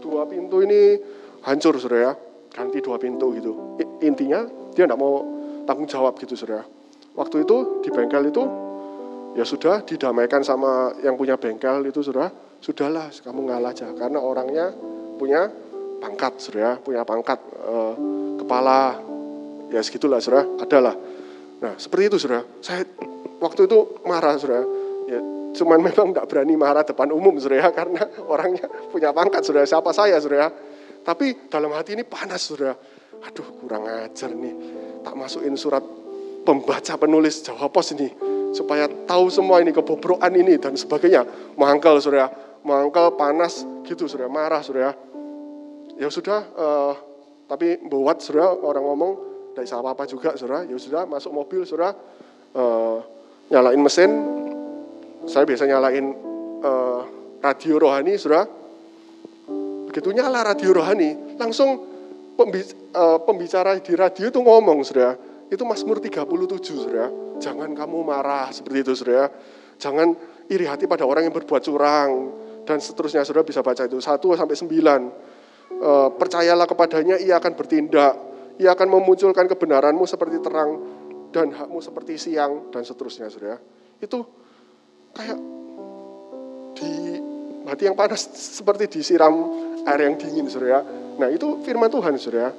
[0.00, 0.96] dua pintu ini
[1.44, 2.16] hancur, saudara.
[2.54, 3.76] Ganti dua pintu gitu.
[4.02, 5.22] Intinya dia tidak mau
[5.68, 6.64] tanggung jawab gitu, saudara.
[7.14, 8.42] Waktu itu di bengkel itu,
[9.38, 12.32] ya sudah didamaikan sama yang punya bengkel itu, saudara.
[12.58, 13.92] Sudahlah, kamu ngalah aja.
[13.92, 14.72] Karena orangnya
[15.20, 15.46] punya
[16.00, 16.80] pangkat, saudara.
[16.80, 17.94] Punya pangkat, eh,
[18.40, 18.98] kepala,
[19.70, 20.48] ya segitulah, saudara.
[20.58, 20.96] Adalah
[21.64, 22.44] Nah, seperti itu Saudara.
[22.60, 22.84] Saya
[23.40, 24.68] waktu itu marah Saudara.
[25.08, 25.20] Ya,
[25.56, 29.64] cuman memang tidak berani marah depan umum Saudara karena orangnya punya pangkat Saudara.
[29.64, 30.52] Siapa saya Saudara?
[31.04, 32.74] Tapi dalam hati ini panas Saudara.
[33.24, 34.54] Aduh, kurang ajar nih.
[35.04, 35.84] Tak masukin surat
[36.42, 38.08] pembaca penulis Jawa Pos ini
[38.56, 41.28] supaya tahu semua ini kebobrokan ini dan sebagainya.
[41.60, 42.32] Mangkal Saudara.
[42.64, 44.96] Mangkal panas gitu Saudara, marah Saudara.
[46.00, 46.96] Ya sudah uh,
[47.44, 49.12] tapi buat Saudara orang ngomong
[49.54, 50.66] tidak bisa apa-apa juga, saudara.
[50.66, 51.94] Ya sudah, masuk mobil, saudara.
[52.50, 52.98] Uh,
[53.54, 54.10] nyalain mesin.
[55.30, 56.10] Saya biasa nyalain
[56.66, 57.06] uh,
[57.38, 58.50] radio rohani, saudara.
[59.94, 61.70] Begitu nyala radio rohani, langsung
[62.34, 65.14] eh, pembicara di radio itu ngomong, saudara.
[65.46, 67.06] Itu Mazmur 37, saudara.
[67.38, 69.30] Jangan kamu marah seperti itu, saudara.
[69.78, 70.18] Jangan
[70.50, 72.10] iri hati pada orang yang berbuat curang.
[72.66, 74.02] Dan seterusnya, saudara bisa baca itu.
[74.02, 74.66] 1 sampai 9.
[75.78, 80.78] Uh, percayalah kepadanya, ia akan bertindak ia akan memunculkan kebenaranmu seperti terang
[81.34, 83.58] dan hakmu seperti siang dan seterusnya, saudara.
[83.98, 84.22] Itu
[85.14, 85.38] kayak
[86.78, 87.13] di
[87.74, 89.34] hati yang panas seperti disiram
[89.84, 90.80] air yang dingin, saudara.
[91.18, 92.54] Nah itu firman Tuhan, saudara.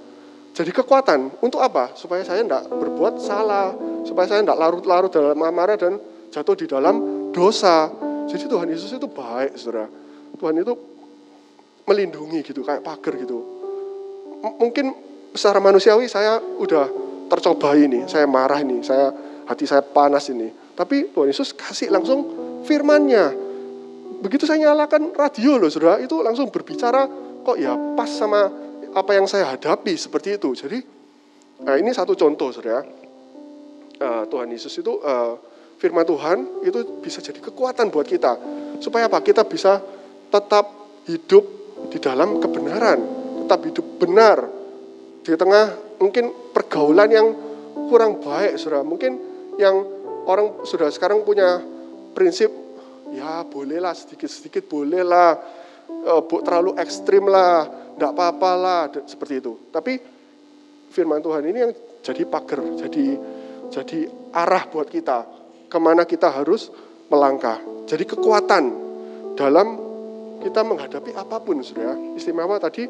[0.56, 1.96] Jadi kekuatan untuk apa?
[1.96, 3.76] Supaya saya tidak berbuat salah,
[4.08, 6.00] supaya saya tidak larut-larut dalam amarah dan
[6.32, 6.96] jatuh di dalam
[7.36, 7.92] dosa.
[8.28, 9.88] Jadi Tuhan Yesus itu baik, saudara.
[10.36, 10.74] Tuhan itu
[11.88, 13.40] melindungi gitu, kayak pagar gitu.
[14.44, 14.96] M mungkin
[15.36, 16.88] secara manusiawi saya udah
[17.28, 19.12] tercoba ini, saya marah ini, saya
[19.46, 20.50] hati saya panas ini.
[20.76, 22.20] Tapi Tuhan Yesus kasih langsung
[22.64, 23.45] firmannya.
[24.26, 27.06] Begitu saya nyalakan radio loh saudara, itu langsung berbicara
[27.46, 28.50] kok ya pas sama
[28.90, 30.50] apa yang saya hadapi seperti itu.
[30.58, 30.82] Jadi
[31.62, 32.82] nah ini satu contoh saudara.
[33.96, 35.38] Uh, Tuhan Yesus itu uh,
[35.78, 38.34] firman Tuhan itu bisa jadi kekuatan buat kita.
[38.82, 39.22] Supaya apa?
[39.22, 39.78] Kita bisa
[40.34, 40.74] tetap
[41.06, 41.46] hidup
[41.94, 43.00] di dalam kebenaran,
[43.46, 44.42] tetap hidup benar,
[45.22, 47.28] di tengah mungkin pergaulan yang
[47.94, 48.82] kurang baik, saudara.
[48.82, 49.12] Mungkin
[49.62, 49.86] yang
[50.26, 51.62] orang sudah sekarang punya
[52.18, 52.65] prinsip,
[53.14, 55.38] ya bolehlah sedikit-sedikit bolehlah,
[55.90, 59.54] e, terlalu ekstrim lah, tidak apa-apa lah, seperti itu.
[59.70, 59.94] Tapi
[60.90, 63.06] firman Tuhan ini yang jadi pagar, jadi
[63.70, 64.00] jadi
[64.32, 65.18] arah buat kita,
[65.68, 66.70] ke mana kita harus
[67.10, 67.60] melangkah.
[67.86, 68.64] Jadi kekuatan
[69.34, 69.68] dalam
[70.42, 71.98] kita menghadapi apa pun, saudara.
[72.14, 72.86] Istimewa tadi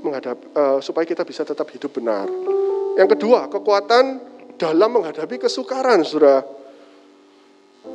[0.00, 2.28] menghadap uh, supaya kita bisa tetap hidup benar.
[2.96, 4.04] Yang kedua, kekuatan
[4.60, 6.44] dalam menghadapi kesukaran, Saudara.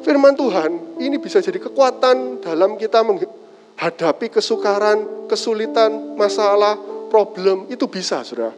[0.06, 6.78] Firman Tuhan ini bisa jadi kekuatan dalam kita menghadapi kesukaran, kesulitan, masalah,
[7.10, 8.54] problem itu bisa, saudara.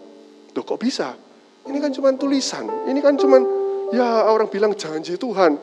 [0.51, 1.15] Tuh kok bisa?
[1.63, 2.67] Ini kan cuma tulisan.
[2.91, 3.39] Ini kan cuma
[3.95, 5.55] ya orang bilang janji Tuhan,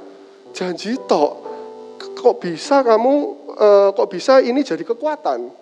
[0.56, 1.32] janji tok.
[2.00, 3.14] Kok bisa kamu?
[3.54, 5.52] Uh, kok bisa ini jadi kekuatan?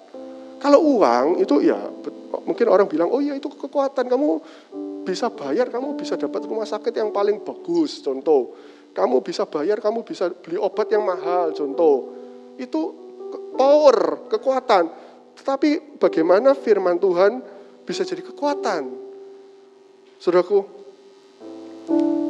[0.63, 1.83] Kalau uang itu ya
[2.47, 4.39] mungkin orang bilang oh iya itu kekuatan kamu
[5.03, 8.55] bisa bayar, kamu bisa dapat rumah sakit yang paling bagus, contoh.
[8.93, 12.13] Kamu bisa bayar, kamu bisa beli obat yang mahal, contoh.
[12.61, 12.81] Itu
[13.57, 14.85] power, kekuatan.
[15.33, 17.41] Tetapi bagaimana firman Tuhan
[17.89, 18.83] bisa jadi kekuatan?
[20.21, 20.61] Saudaraku,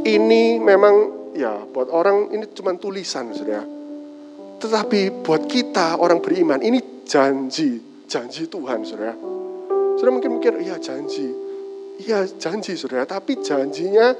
[0.07, 0.95] ini memang
[1.35, 3.67] ya buat orang ini cuma tulisan, saudara.
[4.63, 9.19] Tetapi buat kita orang beriman ini janji, janji Tuhan, saudara.
[9.99, 11.27] Saudara mungkin mikir, iya janji.
[11.99, 13.03] Iya janji, saudara.
[13.03, 14.15] Tapi janjinya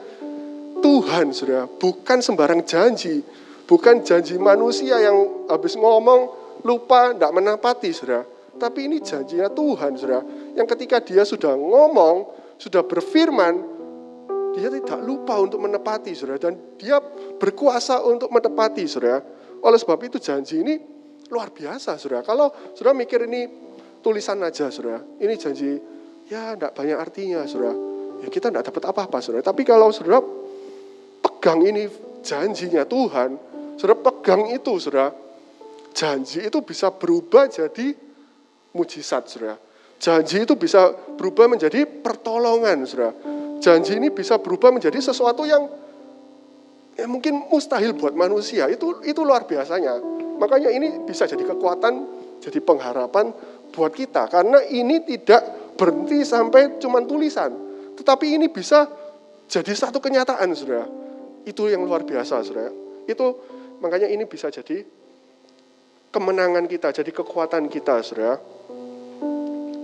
[0.83, 1.71] Tuhan, saudara.
[1.71, 3.23] Bukan sembarang janji.
[3.65, 6.29] Bukan janji manusia yang habis ngomong
[6.67, 8.27] lupa, tidak menapati, saudara.
[8.59, 10.21] Tapi ini janjinya Tuhan, saudara.
[10.59, 12.29] Yang ketika dia sudah ngomong,
[12.61, 13.55] sudah berfirman,
[14.53, 16.37] dia tidak lupa untuk menepati, saudara.
[16.43, 17.01] Dan dia
[17.39, 19.23] berkuasa untuk menepati, saudara.
[19.63, 20.75] Oleh sebab itu janji ini
[21.33, 22.27] luar biasa, saudara.
[22.27, 23.49] Kalau saudara mikir ini
[24.05, 25.01] tulisan aja, saudara.
[25.01, 25.79] Ini janji,
[26.29, 27.73] ya tidak banyak artinya, saudara.
[28.21, 29.41] Ya kita tidak dapat apa-apa, saudara.
[29.41, 30.42] Tapi kalau saudara
[31.43, 31.91] pegang ini
[32.23, 33.35] janjinya Tuhan,
[33.75, 35.11] saudara pegang itu, saudara,
[35.91, 37.99] janji itu bisa berubah jadi
[38.71, 39.59] mujizat, saudara.
[39.99, 43.11] Janji itu bisa berubah menjadi pertolongan, saudara.
[43.59, 45.67] Janji ini bisa berubah menjadi sesuatu yang
[46.95, 48.71] ya mungkin mustahil buat manusia.
[48.71, 49.99] Itu itu luar biasanya.
[50.39, 52.07] Makanya ini bisa jadi kekuatan,
[52.39, 53.35] jadi pengharapan
[53.75, 54.31] buat kita.
[54.31, 57.51] Karena ini tidak berhenti sampai cuma tulisan.
[57.99, 58.87] Tetapi ini bisa
[59.51, 61.02] jadi satu kenyataan, saudara.
[61.43, 62.71] Itu yang luar biasa, saudara.
[63.07, 63.35] Itu
[63.83, 64.87] makanya ini bisa jadi
[66.15, 68.39] kemenangan kita, jadi kekuatan kita, saudara.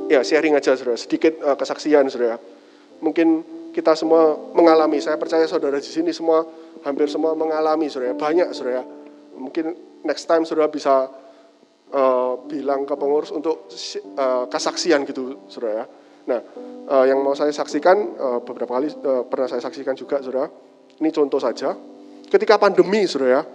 [0.07, 0.95] Ya, sharing aja, saudara.
[0.95, 2.39] Sedikit uh, kesaksian, saudara.
[3.03, 3.43] Mungkin
[3.75, 6.47] kita semua mengalami, saya percaya saudara di sini semua,
[6.87, 8.15] hampir semua mengalami, saudara.
[8.15, 8.87] Banyak, saudara.
[9.35, 9.75] Mungkin
[10.07, 11.11] next time, saudara bisa
[11.91, 13.67] uh, bilang ke pengurus untuk
[14.15, 15.91] uh, kesaksian gitu, saudara.
[16.29, 16.41] Nah,
[16.87, 20.68] uh, yang mau saya saksikan, uh, beberapa kali uh, pernah saya saksikan juga, saudara
[20.99, 21.75] ini contoh saja.
[22.29, 23.47] Ketika pandemi, saudara,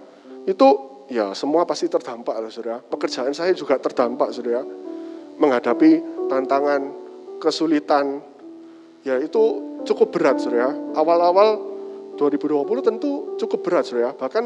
[0.48, 0.68] itu
[1.12, 2.80] ya semua pasti terdampak, saudara.
[2.80, 4.64] Pekerjaan saya juga terdampak, saudara.
[5.38, 6.82] Menghadapi tantangan,
[7.38, 8.22] kesulitan,
[9.04, 9.42] ya itu
[9.84, 10.72] cukup berat, saudara.
[10.96, 11.48] Awal-awal
[12.16, 14.16] 2020 tentu cukup berat, saudara.
[14.16, 14.44] Bahkan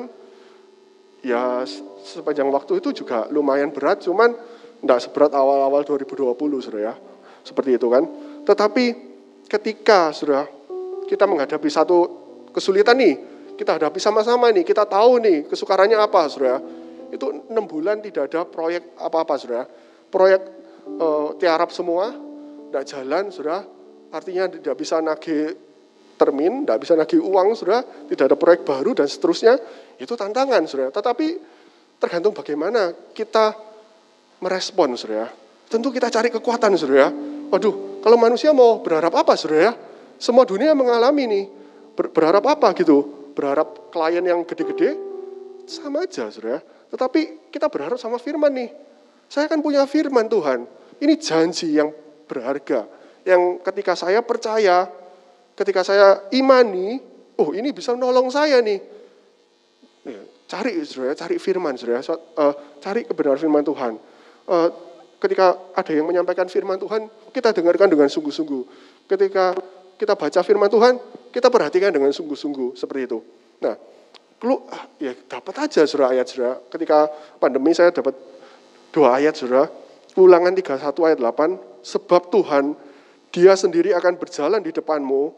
[1.22, 1.62] ya
[2.02, 4.34] sepanjang waktu itu juga lumayan berat, cuman
[4.82, 6.98] tidak seberat awal-awal 2020, saudara.
[7.46, 8.04] Seperti itu kan.
[8.44, 8.84] Tetapi
[9.48, 10.44] ketika, saudara,
[11.08, 13.14] kita menghadapi satu kesulitan nih,
[13.58, 16.62] kita hadapi sama-sama nih, kita tahu nih kesukarannya apa, saudara.
[17.10, 19.64] Itu enam bulan tidak ada proyek apa-apa, saudara.
[20.08, 20.42] Proyek
[21.00, 22.14] uh, tiarap semua,
[22.70, 23.66] tidak jalan, saudara.
[24.14, 25.58] Artinya tidak bisa nagih
[26.14, 27.82] termin, tidak bisa nagih uang, saudara.
[27.82, 29.58] Tidak ada proyek baru dan seterusnya.
[29.98, 30.94] Itu tantangan, saudara.
[30.94, 31.26] Tetapi
[31.98, 33.58] tergantung bagaimana kita
[34.38, 35.26] merespon, saudara.
[35.66, 37.10] Tentu kita cari kekuatan, saudara.
[37.48, 39.74] Waduh, kalau manusia mau berharap apa, saudara?
[40.18, 41.44] Semua dunia mengalami nih
[41.98, 43.30] berharap apa gitu?
[43.34, 44.94] Berharap klien yang gede-gede?
[45.66, 46.62] Sama aja, saudara.
[46.88, 48.70] Tetapi kita berharap sama firman nih.
[49.28, 50.64] Saya kan punya firman Tuhan.
[50.98, 51.92] Ini janji yang
[52.24, 52.88] berharga.
[53.26, 54.88] Yang ketika saya percaya,
[55.52, 56.96] ketika saya imani,
[57.36, 58.80] oh ini bisa menolong saya nih.
[60.08, 62.00] Ya, cari, saudara, cari firman, saudara.
[62.34, 63.92] Uh, cari kebenaran firman Tuhan.
[64.48, 64.68] Uh,
[65.20, 68.62] ketika ada yang menyampaikan firman Tuhan, kita dengarkan dengan sungguh-sungguh.
[69.10, 69.52] Ketika
[69.98, 70.94] kita baca firman Tuhan,
[71.34, 73.18] kita perhatikan dengan sungguh-sungguh seperti itu.
[73.60, 73.74] Nah,
[74.46, 76.54] lu ah, ya dapat aja surah ayat surah.
[76.70, 77.10] Ketika
[77.42, 78.14] pandemi saya dapat
[78.94, 79.66] dua ayat surah.
[80.18, 82.74] Ulangan 31 ayat 8, sebab Tuhan
[83.30, 85.30] dia sendiri akan berjalan di depanmu,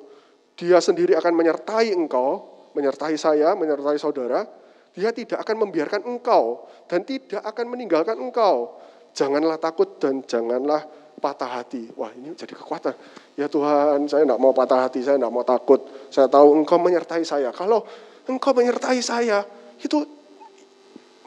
[0.57, 4.49] dia sendiri akan menyertai engkau, menyertai saya, menyertai saudara,
[4.97, 8.81] dia tidak akan membiarkan engkau dan tidak akan meninggalkan engkau.
[9.13, 10.87] Janganlah takut dan janganlah
[11.21, 11.93] patah hati.
[11.95, 12.97] Wah ini jadi kekuatan.
[13.37, 15.85] Ya Tuhan saya tidak mau patah hati, saya tidak mau takut.
[16.09, 17.53] Saya tahu engkau menyertai saya.
[17.53, 17.85] Kalau
[18.25, 19.45] engkau menyertai saya,
[19.77, 20.01] itu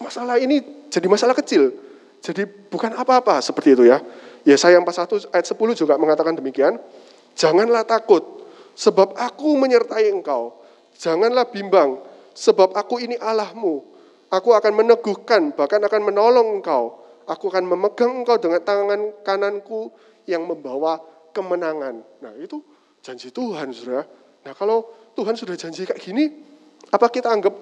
[0.02, 1.70] masalah ini jadi masalah kecil.
[2.26, 4.02] Jadi bukan apa-apa seperti itu ya.
[4.44, 6.82] Ya saya 41 ayat 10 juga mengatakan demikian.
[7.38, 8.22] Janganlah takut,
[8.74, 10.58] sebab aku menyertai engkau.
[10.98, 11.98] Janganlah bimbang,
[12.34, 13.82] sebab aku ini Allahmu.
[14.34, 19.92] Aku akan meneguhkan, bahkan akan menolong engkau aku akan memegang engkau dengan tangan kananku
[20.28, 21.00] yang membawa
[21.36, 22.04] kemenangan.
[22.24, 22.62] Nah itu
[23.04, 24.08] janji Tuhan, saudara.
[24.44, 26.30] Nah kalau Tuhan sudah janji kayak gini,
[26.90, 27.54] apa kita anggap,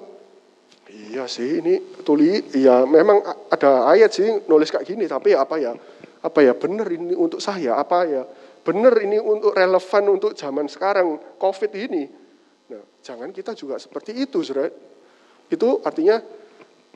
[0.92, 5.74] iya sih ini tuli, iya memang ada ayat sih nulis kayak gini, tapi apa ya,
[6.22, 8.24] apa ya benar ini untuk saya, apa ya,
[8.62, 12.04] benar ini untuk relevan untuk zaman sekarang COVID ini.
[12.72, 14.72] Nah, jangan kita juga seperti itu, saudara.
[15.52, 16.22] Itu artinya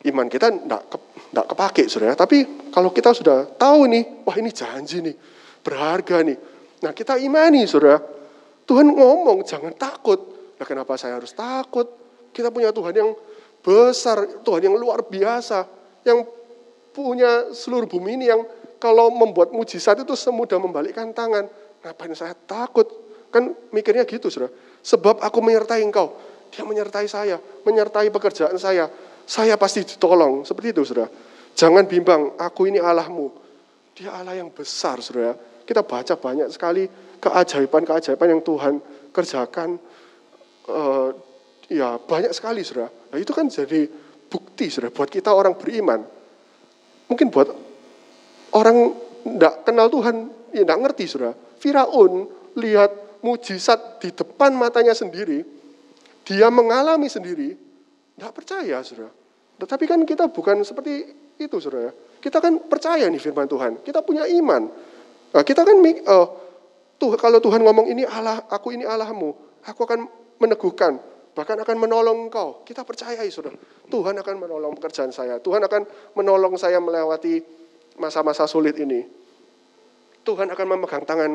[0.08, 0.84] iman kita tidak
[1.32, 2.14] ke, kepake, saudara.
[2.14, 5.16] Tapi kalau kita sudah tahu nih, wah ini janji nih,
[5.64, 6.38] berharga nih.
[6.84, 8.02] Nah kita imani, saudara.
[8.66, 10.20] Tuhan ngomong jangan takut.
[10.58, 11.86] Nah kenapa saya harus takut?
[12.34, 13.12] Kita punya Tuhan yang
[13.62, 15.66] besar, Tuhan yang luar biasa,
[16.06, 16.26] yang
[16.94, 18.42] punya seluruh bumi ini yang
[18.80, 21.50] kalau membuat mujizat itu semudah membalikkan tangan.
[21.82, 22.86] Ngapain saya takut?
[23.34, 24.54] Kan mikirnya gitu, saudara.
[24.86, 26.14] Sebab aku menyertai engkau.
[26.54, 28.88] Dia menyertai saya, menyertai pekerjaan saya.
[29.26, 30.46] Saya pasti ditolong.
[30.46, 31.10] Seperti itu, saudara.
[31.58, 33.28] Jangan bimbang, aku ini Allahmu.
[33.98, 35.34] Dia Allah yang besar, saudara.
[35.66, 36.86] Kita baca banyak sekali
[37.20, 38.74] keajaiban-keajaiban yang Tuhan
[39.10, 39.82] kerjakan.
[40.66, 41.10] Uh,
[41.70, 42.90] ya banyak sekali, saudara.
[42.90, 43.90] Nah itu kan jadi
[44.30, 46.06] bukti, saudara, buat kita orang beriman.
[47.06, 47.66] Mungkin buat
[48.56, 48.96] Orang
[49.28, 51.36] tidak kenal Tuhan, ya tidak ngerti saudara.
[51.60, 55.44] Firaun lihat mujizat di depan matanya sendiri,
[56.24, 57.60] dia mengalami sendiri,
[58.16, 59.12] tidak percaya saudara.
[59.60, 61.04] Tetapi kan kita bukan seperti
[61.40, 61.92] itu saudara.
[62.24, 64.72] Kita kan percaya nih firman Tuhan, kita punya iman.
[65.36, 66.28] Nah, kita kan uh,
[66.96, 70.08] tuh kalau Tuhan ngomong ini Allah, aku ini Allahmu, aku akan
[70.40, 70.98] meneguhkan,
[71.36, 72.64] bahkan akan menolong engkau.
[72.64, 73.60] Kita percaya saudara.
[73.92, 75.82] Tuhan akan menolong pekerjaan saya, Tuhan akan
[76.18, 77.44] menolong saya melewati
[78.00, 79.06] masa-masa sulit ini,
[80.26, 81.32] Tuhan akan memegang tangan,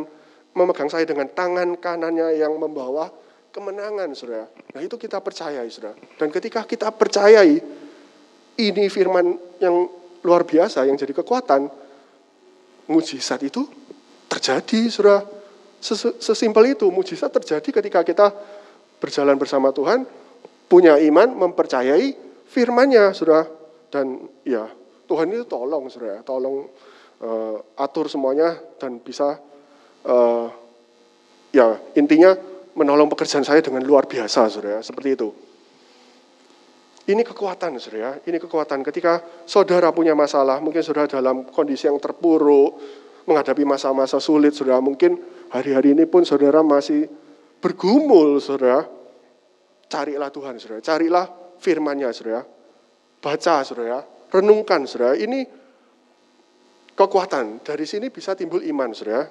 [0.57, 3.09] memegang saya dengan tangan kanannya yang membawa
[3.51, 4.47] kemenangan, saudara.
[4.73, 5.99] Nah itu kita percayai, saudara.
[6.17, 7.59] Dan ketika kita percayai,
[8.59, 9.87] ini firman yang
[10.23, 11.69] luar biasa, yang jadi kekuatan,
[12.89, 13.67] mujizat itu
[14.31, 15.27] terjadi, saudara.
[16.21, 18.27] Sesimpel itu, mujizat terjadi ketika kita
[19.03, 20.07] berjalan bersama Tuhan,
[20.71, 22.15] punya iman, mempercayai
[22.49, 23.51] firmannya, saudara.
[23.91, 24.71] Dan ya,
[25.11, 26.71] Tuhan itu tolong, saudara, tolong
[27.21, 29.39] uh, atur semuanya dan bisa
[30.05, 30.49] uh,
[31.51, 32.35] ya intinya
[32.77, 35.29] menolong pekerjaan saya dengan luar biasa, saudara, seperti itu.
[37.11, 38.23] Ini kekuatan, saudara.
[38.23, 42.79] Ini kekuatan ketika saudara punya masalah, mungkin saudara dalam kondisi yang terpuruk,
[43.27, 44.79] menghadapi masa-masa sulit, saudara.
[44.79, 45.19] Mungkin
[45.51, 47.11] hari-hari ini pun saudara masih
[47.59, 48.87] bergumul, saudara.
[49.91, 50.81] Carilah Tuhan, saudara.
[50.85, 51.25] Carilah
[51.59, 52.47] firman-Nya, saudara.
[53.21, 55.45] Baca, saudara renungkan saudara, ini
[56.95, 57.61] kekuatan.
[57.67, 59.27] Dari sini bisa timbul iman saudara.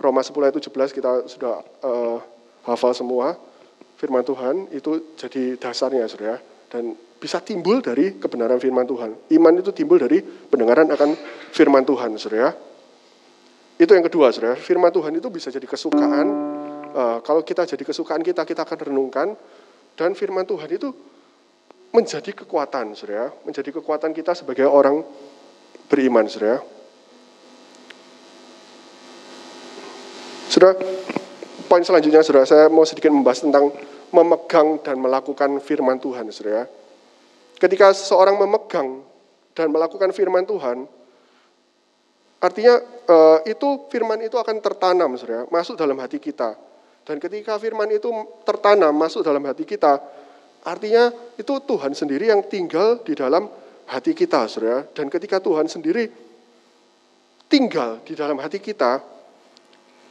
[0.00, 2.18] Roma 10 ayat 17 kita sudah uh,
[2.64, 3.36] hafal semua.
[4.00, 6.40] Firman Tuhan itu jadi dasarnya saudara.
[6.70, 9.28] Dan bisa timbul dari kebenaran firman Tuhan.
[9.36, 11.12] Iman itu timbul dari pendengaran akan
[11.52, 12.56] firman Tuhan saudara.
[13.76, 14.56] Itu yang kedua saudara.
[14.56, 16.26] Firman Tuhan itu bisa jadi kesukaan.
[16.90, 19.36] Uh, kalau kita jadi kesukaan kita, kita akan renungkan.
[19.96, 20.88] Dan firman Tuhan itu
[21.92, 23.28] menjadi kekuatan, saudara.
[23.44, 25.04] Menjadi kekuatan kita sebagai orang
[25.92, 26.64] beriman, saudara.
[30.48, 30.76] Saudara,
[31.70, 33.70] poin selanjutnya, saudara, saya mau sedikit membahas tentang
[34.10, 36.66] memegang dan melakukan firman Tuhan, saudara.
[37.62, 39.06] Ketika seseorang memegang
[39.54, 40.90] dan melakukan firman Tuhan,
[42.42, 42.74] artinya
[43.06, 46.58] eh, itu firman itu akan tertanam, saudara, masuk dalam hati kita.
[47.06, 48.10] Dan ketika firman itu
[48.42, 50.02] tertanam masuk dalam hati kita,
[50.60, 51.08] Artinya
[51.40, 53.48] itu Tuhan sendiri yang tinggal di dalam
[53.88, 54.84] hati kita, saudara.
[54.92, 56.04] Dan ketika Tuhan sendiri
[57.48, 59.00] tinggal di dalam hati kita,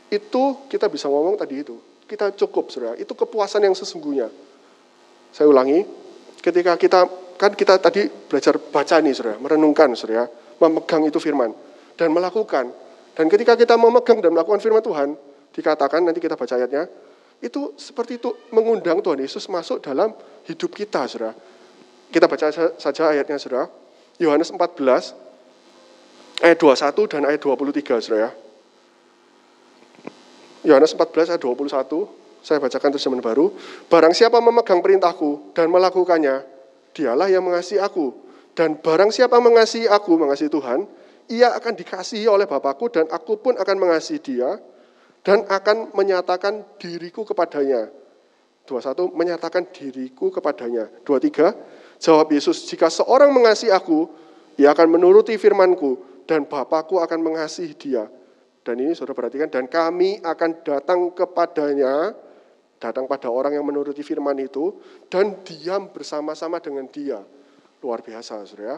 [0.09, 1.77] itu kita bisa ngomong tadi itu.
[2.09, 2.97] Kita cukup, saudara.
[2.97, 4.33] Itu kepuasan yang sesungguhnya.
[5.29, 5.85] Saya ulangi,
[6.41, 7.05] ketika kita,
[7.37, 9.37] kan kita tadi belajar baca nih, saudara.
[9.37, 10.25] Merenungkan, saudara.
[10.57, 11.53] Memegang itu firman.
[11.93, 12.73] Dan melakukan.
[13.13, 15.13] Dan ketika kita memegang dan melakukan firman Tuhan,
[15.53, 16.89] dikatakan, nanti kita baca ayatnya,
[17.39, 20.09] itu seperti itu mengundang Tuhan Yesus masuk dalam
[20.49, 21.37] hidup kita, saudara.
[22.09, 22.49] Kita baca
[22.81, 23.69] saja ayatnya, saudara.
[24.17, 25.13] Yohanes 14,
[26.41, 28.48] ayat 21 dan ayat 23, saudara.
[30.67, 31.71] Yohanes 14 ayat 21,
[32.43, 33.55] saya bacakan terjemahan baru.
[33.87, 36.43] Barang siapa memegang perintahku dan melakukannya,
[36.91, 38.11] dialah yang mengasihi aku.
[38.51, 40.83] Dan barang siapa mengasihi aku, mengasihi Tuhan,
[41.31, 44.57] ia akan dikasihi oleh Bapakku dan aku pun akan mengasihi dia
[45.23, 47.87] dan akan menyatakan diriku kepadanya.
[48.65, 50.89] 21 menyatakan diriku kepadanya.
[51.07, 54.09] 23 jawab Yesus, jika seorang mengasihi aku,
[54.59, 58.11] ia akan menuruti firmanku dan Bapakku akan mengasihi dia.
[58.69, 62.13] Dan ini sudah perhatikan, dan kami akan datang kepadanya,
[62.77, 64.77] datang pada orang yang menuruti firman itu,
[65.09, 67.17] dan diam bersama-sama dengan dia.
[67.81, 68.77] Luar biasa, saudara.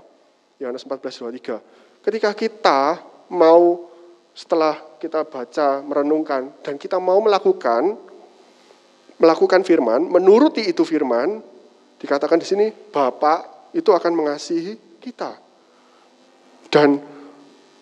[0.63, 2.07] Yohanes 14, 23.
[2.07, 2.79] Ketika kita
[3.35, 3.91] mau
[4.31, 7.99] setelah kita baca, merenungkan, dan kita mau melakukan,
[9.19, 11.43] melakukan firman, menuruti itu firman,
[11.99, 15.35] dikatakan di sini, Bapak itu akan mengasihi kita.
[16.71, 16.95] Dan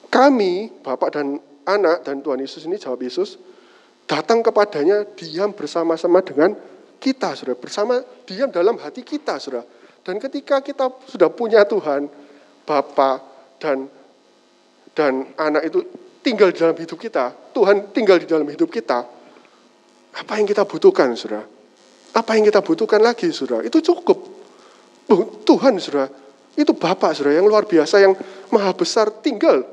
[0.09, 3.37] kami, Bapak dan anak, dan Tuhan Yesus ini jawab Yesus,
[4.09, 6.57] datang kepadanya diam bersama-sama dengan
[6.97, 7.57] kita, saudara.
[7.57, 9.61] Bersama diam dalam hati kita, saudara.
[10.01, 12.09] Dan ketika kita sudah punya Tuhan,
[12.65, 13.21] Bapa
[13.61, 13.89] dan
[14.93, 15.79] dan anak itu
[16.19, 18.99] tinggal di dalam hidup kita, Tuhan tinggal di dalam hidup kita,
[20.13, 21.45] apa yang kita butuhkan, saudara?
[22.09, 23.63] Apa yang kita butuhkan lagi, saudara?
[23.63, 24.17] Itu cukup.
[25.45, 26.09] Tuhan, saudara,
[26.57, 28.13] itu Bapak, saudara, yang luar biasa, yang
[28.51, 29.63] maha besar, tinggal.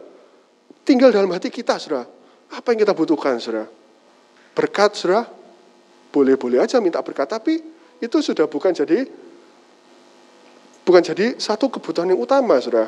[0.86, 2.06] Tinggal dalam hati kita, saudara.
[2.54, 3.66] Apa yang kita butuhkan, saudara?
[4.54, 5.26] Berkat, saudara,
[6.14, 7.58] boleh-boleh aja minta berkat, tapi
[7.98, 9.02] itu sudah bukan jadi
[10.86, 12.86] bukan jadi satu kebutuhan yang utama, saudara.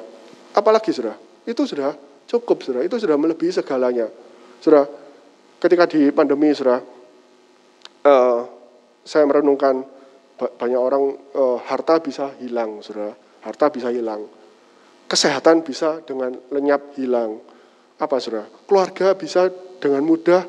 [0.55, 1.99] Apalagi, saudara, itu sudah
[2.31, 2.87] cukup, saudara.
[2.87, 4.07] Itu sudah melebihi segalanya,
[4.63, 4.87] saudara.
[5.59, 6.79] Ketika di pandemi, saudara,
[8.07, 8.41] uh,
[9.03, 9.83] saya merenungkan
[10.39, 13.11] banyak orang uh, harta bisa hilang, saudara.
[13.43, 14.23] Harta bisa hilang,
[15.11, 17.43] kesehatan bisa dengan lenyap hilang.
[17.99, 18.47] Apa, saudara?
[18.65, 19.51] Keluarga bisa
[19.83, 20.47] dengan mudah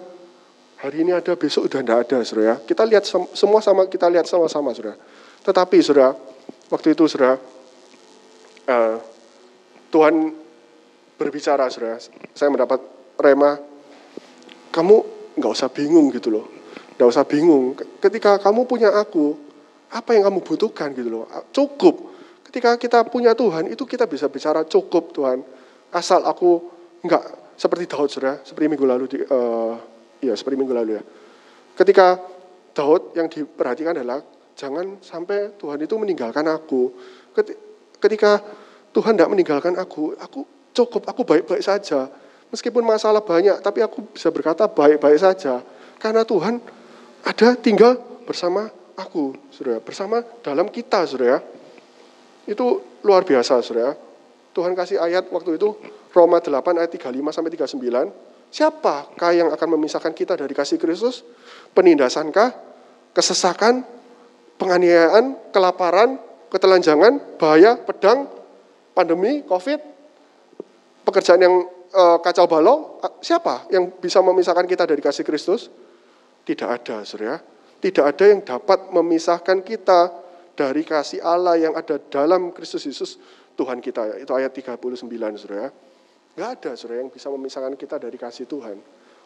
[0.77, 2.45] hari ini ada, besok udah tidak ada, saudara.
[2.45, 2.55] Ya.
[2.61, 5.01] Kita lihat semua sama, kita lihat sama-sama, saudara.
[5.41, 6.13] Tetapi, saudara,
[6.69, 7.41] waktu itu, saudara,
[8.69, 8.95] uh,
[9.89, 10.29] Tuhan
[11.17, 11.97] berbicara, saudara.
[12.37, 12.79] Saya mendapat
[13.17, 13.57] rema,
[14.69, 14.95] kamu
[15.33, 16.45] nggak usah bingung gitu loh.
[17.01, 17.73] Nggak usah bingung.
[17.97, 19.33] Ketika kamu punya aku,
[19.89, 21.25] apa yang kamu butuhkan gitu loh.
[21.49, 22.13] Cukup.
[22.45, 25.41] Ketika kita punya Tuhan, itu kita bisa bicara cukup Tuhan.
[25.89, 27.23] Asal aku nggak
[27.59, 28.39] seperti Daud, saudara.
[28.43, 29.75] Seperti minggu lalu di, uh,
[30.19, 31.03] Iya, seperti minggu lalu ya.
[31.79, 32.19] Ketika
[32.75, 34.19] Daud yang diperhatikan adalah
[34.55, 36.91] jangan sampai Tuhan itu meninggalkan aku.
[37.99, 38.43] Ketika
[38.91, 40.43] Tuhan tidak meninggalkan aku, aku
[40.75, 42.11] cukup, aku baik-baik saja.
[42.51, 45.63] Meskipun masalah banyak, tapi aku bisa berkata baik-baik saja.
[45.95, 46.59] Karena Tuhan
[47.23, 47.95] ada tinggal
[48.27, 48.67] bersama
[48.99, 49.79] aku, saudara.
[49.79, 51.39] Bersama dalam kita, saudara.
[52.43, 53.95] Itu luar biasa, saudara.
[54.51, 55.79] Tuhan kasih ayat waktu itu,
[56.09, 58.29] Roma 8 ayat 35 sampai 39.
[58.49, 61.21] Siapakah yang akan memisahkan kita dari kasih Kristus?
[61.77, 62.49] Penindasankah?
[63.13, 63.85] Kesesakan?
[64.57, 65.53] Penganiayaan?
[65.53, 66.17] Kelaparan?
[66.49, 67.37] Ketelanjangan?
[67.37, 67.77] Bahaya?
[67.77, 68.25] Pedang?
[68.97, 69.45] Pandemi?
[69.45, 69.77] Covid?
[71.05, 71.55] Pekerjaan yang
[71.93, 72.97] e, kacau balau?
[73.21, 75.69] Siapa yang bisa memisahkan kita dari kasih Kristus?
[76.41, 77.37] Tidak ada, saudara.
[77.77, 80.09] Tidak ada yang dapat memisahkan kita
[80.57, 83.21] dari kasih Allah yang ada dalam Kristus Yesus
[83.53, 84.25] Tuhan kita.
[84.25, 85.05] Itu ayat 39,
[85.37, 85.69] saudara.
[86.37, 88.77] Gak ada saudara yang bisa memisahkan kita dari kasih Tuhan.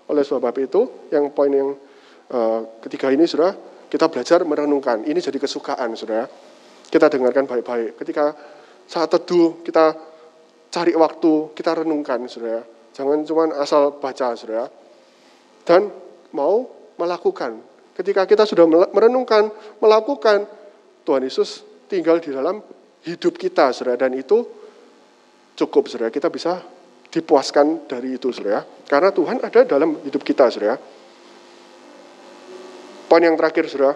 [0.10, 1.76] Oleh sebab itu, yang poin yang
[2.32, 3.56] uh, ketiga ini saudara,
[3.88, 5.06] kita belajar merenungkan.
[5.06, 6.26] Ini jadi kesukaan saudara.
[6.90, 8.02] Kita dengarkan baik-baik.
[8.02, 8.34] Ketika
[8.90, 9.94] saat teduh, kita
[10.74, 12.66] cari waktu, kita renungkan saudara.
[12.94, 14.66] Jangan cuma asal baca saudara.
[15.64, 15.94] Dan
[16.34, 17.62] mau melakukan.
[17.94, 20.50] Ketika kita sudah merenungkan, melakukan,
[21.06, 22.60] Tuhan Yesus tinggal di dalam
[23.06, 24.10] hidup kita saudara.
[24.10, 24.42] Dan itu
[25.54, 26.10] cukup saudara.
[26.10, 26.58] Kita bisa
[27.14, 28.66] dipuaskan dari itu, saudara.
[28.90, 30.82] Karena Tuhan ada dalam hidup kita, saudara.
[33.06, 33.94] Poin yang terakhir, saudara.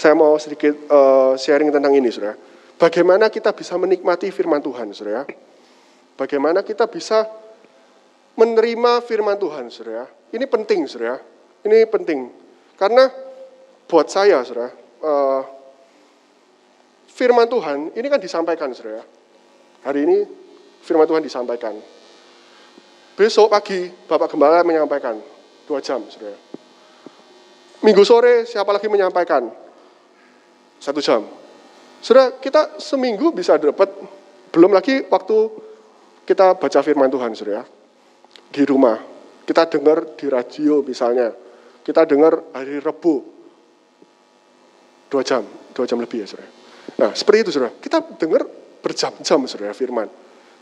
[0.00, 2.32] Saya mau sedikit uh, sharing tentang ini, saudara.
[2.80, 5.28] Bagaimana kita bisa menikmati firman Tuhan, saudara.
[6.16, 7.28] Bagaimana kita bisa
[8.40, 10.08] menerima firman Tuhan, saudara.
[10.32, 11.20] Ini penting, saudara.
[11.60, 12.32] Ini penting.
[12.80, 13.12] Karena
[13.84, 14.72] buat saya, saudara,
[15.04, 15.44] uh,
[17.12, 19.04] firman Tuhan ini kan disampaikan, saudara.
[19.84, 20.39] Hari ini
[20.80, 21.76] firman Tuhan disampaikan.
[23.16, 25.20] Besok pagi Bapak Gembala menyampaikan
[25.68, 26.36] dua jam, saudara.
[27.80, 29.48] Minggu sore siapa lagi menyampaikan
[30.80, 31.24] satu jam.
[32.00, 33.92] Saudara, kita seminggu bisa dapat
[34.50, 35.38] belum lagi waktu
[36.24, 37.64] kita baca firman Tuhan, saudara.
[38.50, 38.96] Di rumah,
[39.44, 41.28] kita dengar di radio misalnya,
[41.84, 43.14] kita dengar hari Rebu
[45.12, 45.44] dua jam,
[45.76, 46.50] dua jam lebih ya, saudara.
[46.96, 47.76] Nah, seperti itu, saudara.
[47.76, 48.48] Kita dengar
[48.80, 50.08] berjam-jam, saudara, firman.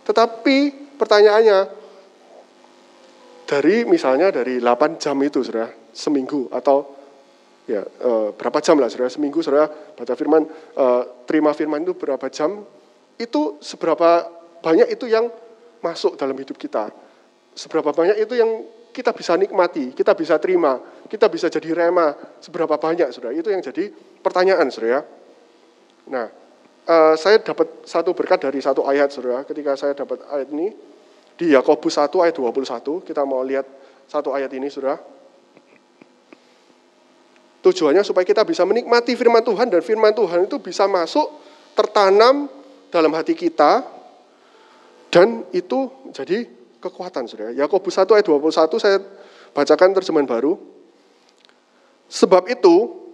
[0.08, 0.56] Tetapi
[0.96, 1.58] pertanyaannya,
[3.44, 6.96] dari misalnya dari 8 jam itu saudara, seminggu atau
[7.68, 10.86] ya e, berapa jam lah saudara, seminggu saudara baca firman, e,
[11.28, 12.64] terima firman itu berapa jam,
[13.20, 14.32] itu seberapa
[14.64, 15.28] banyak itu yang
[15.84, 16.88] masuk dalam hidup kita.
[17.52, 18.64] Seberapa banyak itu yang
[18.96, 23.60] kita bisa nikmati, kita bisa terima, kita bisa jadi rema, seberapa banyak saudara, itu yang
[23.60, 23.92] jadi
[24.24, 25.04] pertanyaan saudara.
[26.08, 26.47] Nah,
[26.88, 29.44] uh, saya dapat satu berkat dari satu ayat, saudara.
[29.44, 30.72] Ketika saya dapat ayat ini,
[31.38, 33.68] di Yakobus 1 ayat 21, kita mau lihat
[34.08, 34.98] satu ayat ini, saudara.
[37.62, 41.28] Tujuannya supaya kita bisa menikmati firman Tuhan, dan firman Tuhan itu bisa masuk,
[41.76, 42.48] tertanam
[42.88, 43.84] dalam hati kita,
[45.12, 46.48] dan itu jadi
[46.80, 47.52] kekuatan, saudara.
[47.54, 48.98] Yakobus 1 ayat 21, saya
[49.52, 50.56] bacakan terjemahan baru.
[52.08, 53.07] Sebab itu,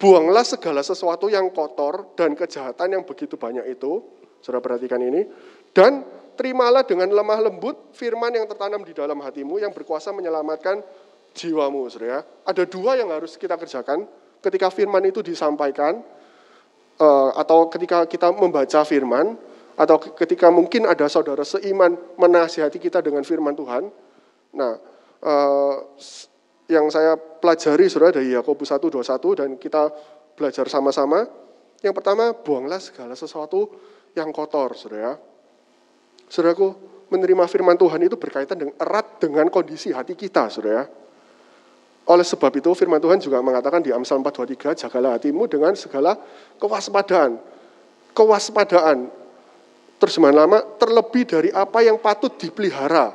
[0.00, 4.00] Buanglah segala sesuatu yang kotor dan kejahatan yang begitu banyak itu.
[4.40, 5.28] Saudara perhatikan ini.
[5.76, 6.00] Dan
[6.40, 10.80] terimalah dengan lemah lembut firman yang tertanam di dalam hatimu yang berkuasa menyelamatkan
[11.36, 12.24] jiwamu, saudara.
[12.48, 14.08] Ada dua yang harus kita kerjakan
[14.40, 16.00] ketika firman itu disampaikan,
[16.96, 19.36] uh, atau ketika kita membaca firman,
[19.76, 23.92] atau ketika mungkin ada saudara seiman menasihati kita dengan firman Tuhan.
[24.56, 24.80] Nah,
[25.20, 25.74] uh,
[26.70, 29.90] yang saya pelajari saudara dari Yakobus 1:21 dan kita
[30.38, 31.26] belajar sama-sama.
[31.82, 33.66] Yang pertama, buanglah segala sesuatu
[34.14, 35.18] yang kotor, saudara.
[36.30, 36.72] Saudaraku,
[37.10, 40.86] menerima firman Tuhan itu berkaitan dengan erat dengan kondisi hati kita, saudara.
[42.06, 46.14] Oleh sebab itu firman Tuhan juga mengatakan di Amsal 4:23, jagalah hatimu dengan segala
[46.62, 47.38] kewaspadaan.
[48.14, 49.10] Kewaspadaan.
[50.00, 53.12] Terjemahan lama, terlebih dari apa yang patut dipelihara.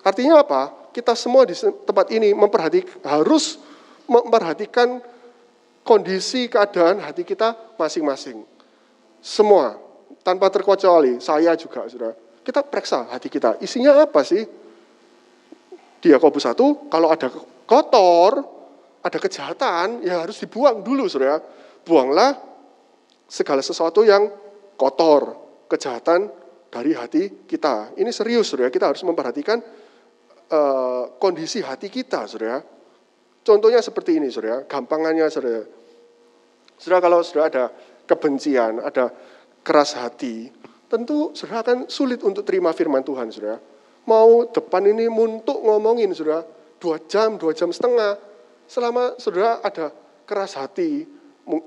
[0.00, 0.79] Artinya apa?
[0.90, 3.62] Kita semua di tempat ini memperhatikan, harus
[4.10, 4.98] memperhatikan
[5.86, 8.42] kondisi keadaan hati kita masing-masing.
[9.22, 9.78] Semua,
[10.26, 12.16] tanpa terkecuali, saya juga, saudara.
[12.42, 14.42] Kita periksa hati kita, isinya apa sih?
[16.00, 17.28] Di Yakobus 1, kalau ada
[17.68, 18.32] kotor,
[19.04, 21.38] ada kejahatan, ya harus dibuang dulu, saudara.
[21.84, 22.34] Buanglah
[23.28, 24.26] segala sesuatu yang
[24.74, 25.36] kotor,
[25.68, 26.32] kejahatan
[26.72, 27.94] dari hati kita.
[27.94, 28.72] Ini serius, saudara.
[28.72, 29.60] Kita harus memperhatikan
[30.50, 32.60] uh, kondisi hati kita, saudara.
[33.40, 34.66] Contohnya seperti ini, saudara.
[34.66, 35.62] Gampangannya, saudara.
[36.76, 37.64] Saudara, kalau saudara ada
[38.04, 39.14] kebencian, ada
[39.62, 40.50] keras hati,
[40.90, 43.62] tentu saudara akan sulit untuk terima firman Tuhan, saudara.
[44.08, 46.42] Mau depan ini muntuk ngomongin, saudara
[46.80, 48.16] dua jam, dua jam setengah.
[48.66, 49.92] Selama saudara ada
[50.24, 51.04] keras hati,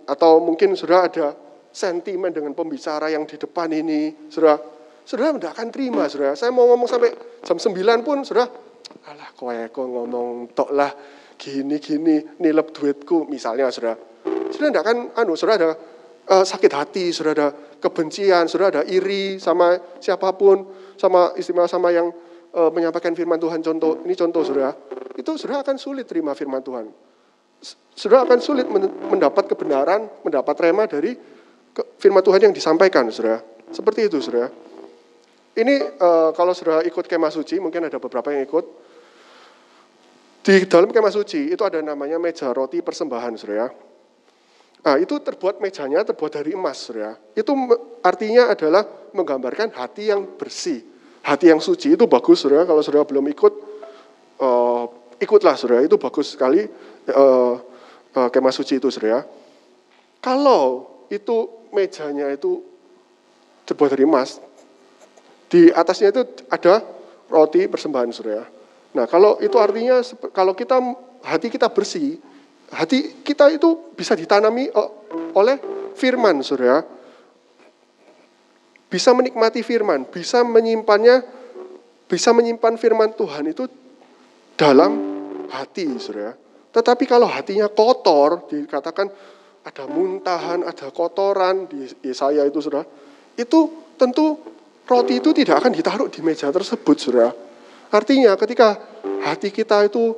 [0.08, 1.28] atau mungkin saudara ada
[1.74, 4.60] sentimen dengan pembicara yang di depan ini, saudara,
[5.06, 6.34] saudara tidak akan terima, saudara.
[6.34, 7.12] Saya mau ngomong sampai
[7.46, 8.50] jam 9 pun, saudara,
[9.10, 10.92] alah kowe kok ngomong tok lah,
[11.36, 14.00] gini-gini, nilep duitku, misalnya, saudara.
[14.52, 15.72] Saudara tidak akan, anu, saudara ada
[16.30, 17.48] uh, sakit hati, saudara ada
[17.82, 20.64] kebencian, saudara ada iri sama siapa pun,
[20.96, 22.08] sama istimewa sama yang
[22.54, 24.72] uh, menyampaikan firman Tuhan contoh ini contoh Saudara,
[25.18, 26.86] itu Saudara akan sulit terima firman Tuhan.
[27.94, 28.68] Saudara akan sulit
[29.10, 31.16] mendapat kebenaran, mendapat rema dari
[31.98, 33.42] firman Tuhan yang disampaikan, Saudara.
[33.74, 34.52] Seperti itu, Saudara.
[35.54, 38.66] Ini uh, kalau Saudara ikut kemah suci, mungkin ada beberapa yang ikut.
[40.44, 43.70] Di dalam kemah suci itu ada namanya meja roti persembahan, Saudara.
[44.84, 47.16] Nah, itu terbuat mejanya terbuat dari emas, Saudara.
[47.38, 47.54] Itu
[48.02, 48.84] artinya adalah
[49.14, 50.82] menggambarkan hati yang bersih,
[51.24, 53.54] hati yang suci itu bagus saudara kalau saudara belum ikut
[54.44, 54.86] uh,
[55.24, 56.68] ikutlah saudara itu bagus sekali
[57.10, 57.56] uh,
[58.12, 59.24] uh, kemah suci itu saudara
[60.20, 62.60] kalau itu mejanya itu
[63.64, 64.44] terbuat dari emas
[65.54, 66.82] di atasnya itu ada
[67.30, 68.50] roti persembahan saudara
[68.98, 70.02] nah kalau itu artinya
[70.34, 70.82] kalau kita
[71.22, 72.18] hati kita bersih
[72.74, 74.74] hati kita itu bisa ditanami
[75.38, 75.62] oleh
[75.94, 76.82] firman saudara
[78.94, 81.26] bisa menikmati firman, bisa menyimpannya,
[82.06, 83.66] bisa menyimpan firman Tuhan itu
[84.54, 84.94] dalam
[85.50, 86.38] hati, saudara.
[86.70, 89.10] Tetapi kalau hatinya kotor, dikatakan
[89.66, 92.86] ada muntahan, ada kotoran di saya itu, saudara.
[93.34, 94.38] Itu tentu
[94.88, 97.32] roti itu tidak akan ditaruh di meja tersebut, saudara.
[97.94, 98.80] Artinya ketika
[99.24, 100.18] hati kita itu,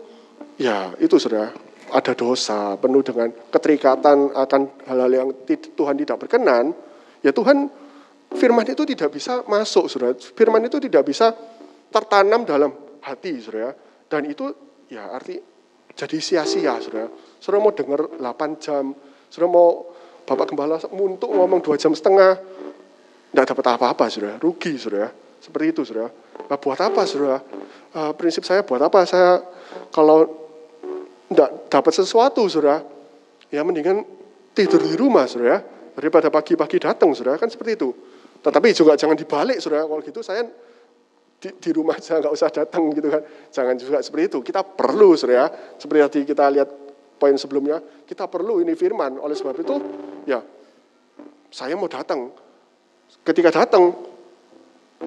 [0.58, 1.52] ya itu saudara,
[1.92, 6.74] ada dosa, penuh dengan keterikatan akan hal-hal yang Tuhan tidak berkenan,
[7.22, 7.70] ya Tuhan
[8.34, 10.18] firman itu tidak bisa masuk, saudara.
[10.18, 11.36] Firman itu tidak bisa
[11.94, 12.72] tertanam dalam
[13.06, 13.76] hati, saudara.
[14.06, 14.50] Dan itu
[14.90, 15.38] ya arti
[15.96, 17.08] jadi sia-sia, saudara.
[17.40, 18.92] Saudara mau dengar 8 jam,
[19.30, 19.94] saudara mau
[20.26, 22.42] Bapak Gembala untuk ngomong dua jam setengah,
[23.36, 24.40] tidak dapat apa-apa, saudara.
[24.40, 25.12] Rugi, saudara.
[25.44, 26.08] Seperti itu, saudara.
[26.48, 27.44] Nah, buat apa, saudara?
[27.92, 29.04] Uh, prinsip saya buat apa?
[29.04, 29.44] Saya
[29.92, 30.24] kalau
[31.28, 32.80] tidak dapat sesuatu, saudara,
[33.52, 34.08] ya mendingan
[34.56, 35.60] tidur di rumah, saudara.
[35.92, 37.36] Daripada pagi-pagi datang, saudara.
[37.36, 37.92] Kan seperti itu.
[38.40, 39.84] Tetapi juga jangan dibalik, saudara.
[39.84, 40.48] Kalau gitu saya
[41.36, 43.22] di, di rumah saja nggak usah datang gitu kan.
[43.52, 44.40] Jangan juga seperti itu.
[44.48, 45.52] Kita perlu, saudara.
[45.76, 46.70] Seperti tadi kita lihat
[47.20, 49.20] poin sebelumnya, kita perlu ini firman.
[49.20, 49.76] Oleh sebab itu,
[50.24, 50.40] ya
[51.52, 52.45] saya mau datang.
[53.26, 53.90] Ketika datang,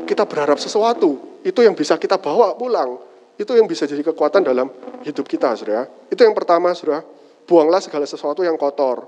[0.04, 1.38] kita berharap sesuatu.
[1.46, 2.98] Itu yang bisa kita bawa pulang.
[3.38, 4.66] Itu yang bisa jadi kekuatan dalam
[5.06, 5.86] hidup kita, saudara.
[6.10, 7.06] Itu yang pertama, saudara.
[7.46, 9.06] Buanglah segala sesuatu yang kotor.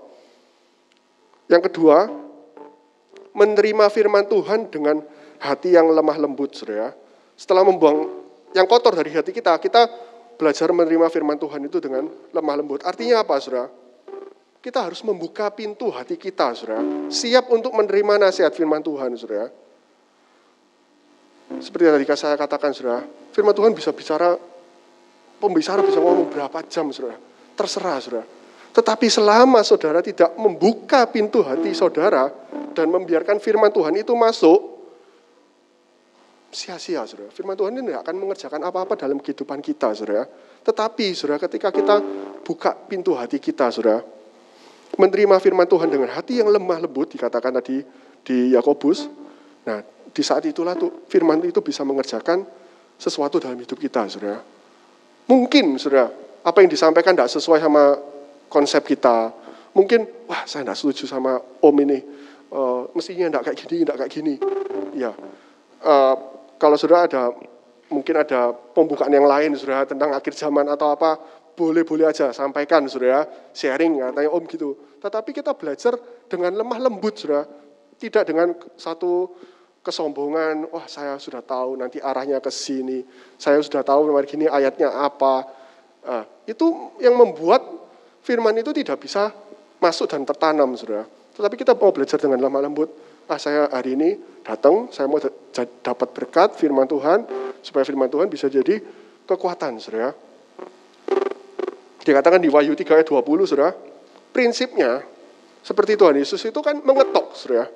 [1.51, 2.07] Yang kedua,
[3.35, 5.03] menerima firman Tuhan dengan
[5.43, 6.95] hati yang lemah lembut, saudara.
[7.35, 8.07] Setelah membuang
[8.55, 9.91] yang kotor dari hati kita, kita
[10.39, 12.87] belajar menerima firman Tuhan itu dengan lemah lembut.
[12.87, 13.80] Artinya apa, saudara?
[14.61, 16.85] Kita harus membuka pintu hati kita, saudara.
[17.09, 19.49] Siap untuk menerima nasihat firman Tuhan, saudara.
[21.57, 23.01] Seperti yang tadi saya katakan, saudara.
[23.33, 24.37] Firman Tuhan bisa bicara,
[25.41, 27.17] pembicara bisa ngomong berapa jam, saudara.
[27.57, 28.25] Terserah, saudara.
[28.71, 32.31] Tetapi selama saudara tidak membuka pintu hati saudara
[32.77, 34.61] dan membiarkan firman Tuhan itu masuk,
[36.53, 37.33] sia-sia, saudara.
[37.33, 40.29] Firman Tuhan ini tidak akan mengerjakan apa-apa dalam kehidupan kita, saudara.
[40.61, 41.97] Tetapi, saudara, ketika kita
[42.45, 44.20] buka pintu hati kita, saudara,
[44.99, 47.85] menerima firman Tuhan dengan hati yang lemah lembut, dikatakan tadi
[48.27, 49.07] di Yakobus,
[49.67, 52.43] nah, di saat itulah tuh firman itu bisa mengerjakan
[52.99, 54.43] sesuatu dalam hidup kita, saudara.
[55.31, 56.11] Mungkin, saudara,
[56.43, 57.97] apa yang disampaikan tidak sesuai sama
[58.51, 59.31] konsep kita.
[59.73, 62.03] Mungkin, wah saya tidak setuju sama om ini.
[62.51, 64.35] Uh, mestinya tidak kayak gini, tidak kayak gini.
[64.99, 65.15] Ya,
[65.87, 66.15] uh,
[66.59, 67.31] kalau sudah ada
[67.91, 71.19] mungkin ada pembukaan yang lain sudah tentang akhir zaman atau apa,
[71.57, 74.77] boleh-boleh aja sampaikan sudah sharing katanya om gitu.
[75.01, 75.97] Tetapi kita belajar
[76.29, 77.45] dengan lemah lembut sudah,
[77.97, 79.33] tidak dengan satu
[79.81, 83.01] kesombongan, wah saya sudah tahu nanti arahnya ke sini,
[83.41, 85.49] saya sudah tahu nomor gini ayatnya apa.
[86.05, 87.65] Nah, itu yang membuat
[88.21, 89.33] firman itu tidak bisa
[89.81, 91.09] masuk dan tertanam, sudah.
[91.33, 92.89] Tetapi kita mau belajar dengan lemah lembut.
[93.31, 95.23] Ah, saya hari ini datang, saya mau
[95.81, 97.25] dapat berkat firman Tuhan,
[97.65, 98.81] supaya firman Tuhan bisa jadi
[99.25, 100.30] kekuatan, saudara.
[102.01, 103.77] Dikatakan di Wahyu 3 ayat 20, saudara,
[104.33, 105.05] prinsipnya
[105.61, 107.69] seperti Tuhan Yesus itu kan mengetok, saudara.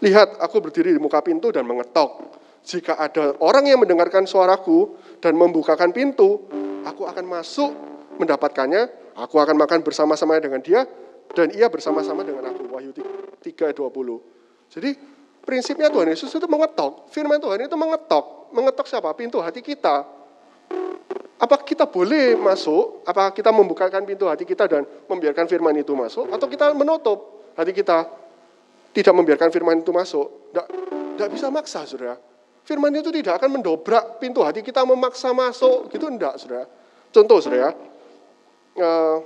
[0.00, 2.38] Lihat, aku berdiri di muka pintu dan mengetok.
[2.64, 6.48] Jika ada orang yang mendengarkan suaraku dan membukakan pintu,
[6.86, 7.70] aku akan masuk
[8.16, 10.86] mendapatkannya, aku akan makan bersama-sama dengan dia,
[11.36, 12.72] dan ia bersama-sama dengan aku.
[12.72, 14.72] Wahyu 3 ayat 20.
[14.72, 14.90] Jadi
[15.44, 17.08] prinsipnya Tuhan Yesus itu mengetok.
[17.12, 18.52] Firman Tuhan itu mengetok.
[18.52, 19.12] Mengetok siapa?
[19.12, 20.04] Pintu hati kita.
[21.38, 23.06] Apa kita boleh masuk?
[23.06, 26.26] Apa kita membukakan pintu hati kita dan membiarkan firman itu masuk?
[26.34, 28.10] Atau kita menutup hati kita?
[28.90, 30.50] Tidak membiarkan firman itu masuk?
[30.50, 32.18] Tidak, bisa maksa, saudara.
[32.66, 35.86] Firman itu tidak akan mendobrak pintu hati kita memaksa masuk.
[35.94, 36.66] Gitu enggak, saudara.
[37.14, 37.70] Contoh, saudara.
[38.74, 39.16] Eh,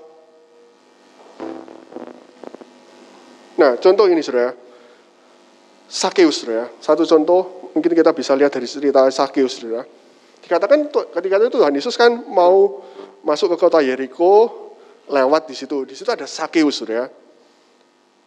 [3.57, 4.53] nah, contoh ini, saudara
[5.89, 6.69] Sakeus, ya.
[6.81, 9.85] Satu contoh mungkin kita bisa lihat dari cerita Sakeus, ya.
[10.43, 12.83] Dikatakan ketika itu Tuhan Yesus kan mau
[13.23, 14.51] masuk ke kota Yeriko
[15.07, 15.87] lewat di situ.
[15.87, 17.07] Di situ ada Sakeus, ya.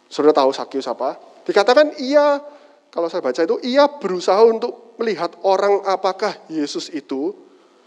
[0.08, 1.20] Sudah tahu Sakeus apa?
[1.44, 2.40] Dikatakan ia
[2.88, 7.36] kalau saya baca itu ia berusaha untuk melihat orang apakah Yesus itu,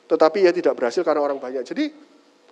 [0.05, 1.65] tetapi ia tidak berhasil karena orang banyak.
[1.65, 1.89] Jadi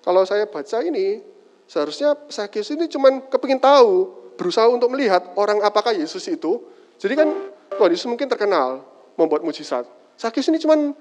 [0.01, 1.21] kalau saya baca ini
[1.69, 6.57] seharusnya Sakeus ini cuman kepingin tahu, berusaha untuk melihat orang apakah Yesus itu,
[6.97, 7.30] jadi kan
[7.78, 8.82] Tuhan Yesus mungkin terkenal
[9.13, 9.86] membuat mujizat.
[10.17, 10.97] Sakyus ini cuman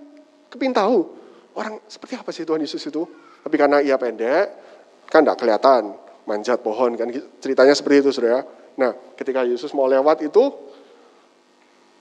[0.51, 1.07] kepin tahu
[1.57, 3.03] orang seperti apa sih Tuhan Yesus itu.
[3.47, 4.45] Tapi karena ia pendek,
[5.07, 5.95] kan tidak kelihatan
[6.27, 7.07] manjat pohon kan
[7.39, 8.43] ceritanya seperti itu saudara.
[8.77, 10.43] Nah ketika Yesus mau lewat itu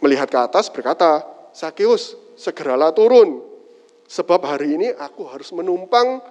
[0.01, 1.23] melihat ke atas berkata,
[1.55, 3.39] Sakyus segeralah turun
[4.05, 6.21] sebab hari ini aku harus menumpang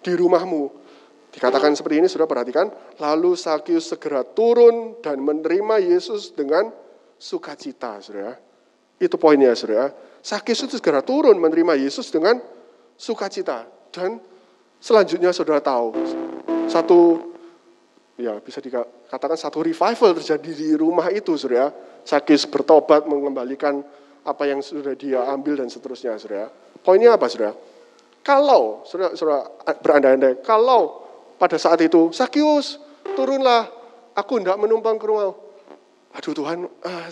[0.00, 0.88] di rumahmu.
[1.28, 2.72] Dikatakan seperti ini sudah perhatikan.
[2.96, 6.72] Lalu Sakyus segera turun dan menerima Yesus dengan
[7.20, 8.38] sukacita, saudara.
[8.96, 9.92] Itu poinnya, saudara.
[10.20, 12.38] Sakis itu segera turun menerima Yesus dengan
[12.98, 13.64] sukacita.
[13.88, 14.18] Dan
[14.82, 15.94] selanjutnya saudara tahu,
[16.68, 17.32] satu,
[18.18, 21.70] ya bisa dikatakan satu revival terjadi di rumah itu, saudara.
[22.04, 23.84] Sakis bertobat mengembalikan
[24.24, 26.50] apa yang sudah dia ambil dan seterusnya, saudara.
[26.82, 27.54] Poinnya apa, saudara?
[28.20, 29.48] Kalau, saudara, saudara
[29.80, 31.06] berandai-andai, kalau
[31.40, 32.76] pada saat itu, Sakius,
[33.16, 33.70] turunlah,
[34.12, 35.48] aku tidak menumpang ke rumah
[36.18, 37.06] aduh Tuhan, uh,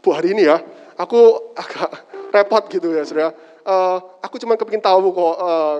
[0.00, 0.58] bu hari ini ya,
[0.98, 1.90] aku agak
[2.34, 3.30] repot gitu ya, saudara.
[3.62, 5.78] Uh, aku cuma kepingin tahu kok uh,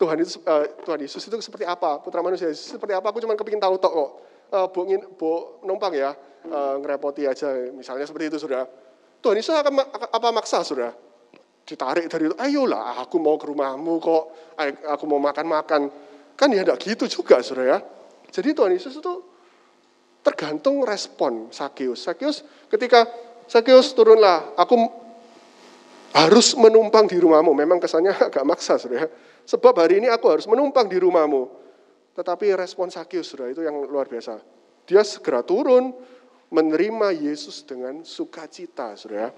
[0.00, 3.14] Tuhan itu uh, Tuhan Yesus itu seperti apa, putra manusia Yesus seperti apa.
[3.14, 4.10] Aku cuma kepingin tahu tok kok.
[4.52, 4.84] Uh, bu,
[5.16, 5.30] bu
[5.64, 6.12] numpang ya,
[6.50, 8.68] uh, ngerepoti aja, misalnya seperti itu, saudara.
[9.22, 9.72] Tuhan Yesus akan
[10.12, 10.92] apa maksa, saudara?
[11.62, 14.22] Ditarik dari itu, ayolah, aku mau ke rumahmu kok,
[14.92, 15.88] aku mau makan-makan.
[16.36, 17.78] Kan ya enggak gitu juga, saudara ya.
[18.28, 19.32] Jadi Tuhan Yesus itu
[20.22, 22.06] Tergantung respon Sakius.
[22.06, 23.10] Sakius ketika
[23.52, 24.80] Sakius turunlah, aku
[26.16, 27.52] harus menumpang di rumahmu.
[27.52, 29.04] Memang kesannya agak maksa, sudah.
[29.44, 31.52] Sebab hari ini aku harus menumpang di rumahmu.
[32.16, 34.40] Tetapi respon Sakius, sudah itu yang luar biasa.
[34.88, 35.92] Dia segera turun,
[36.48, 39.28] menerima Yesus dengan sukacita, sudah.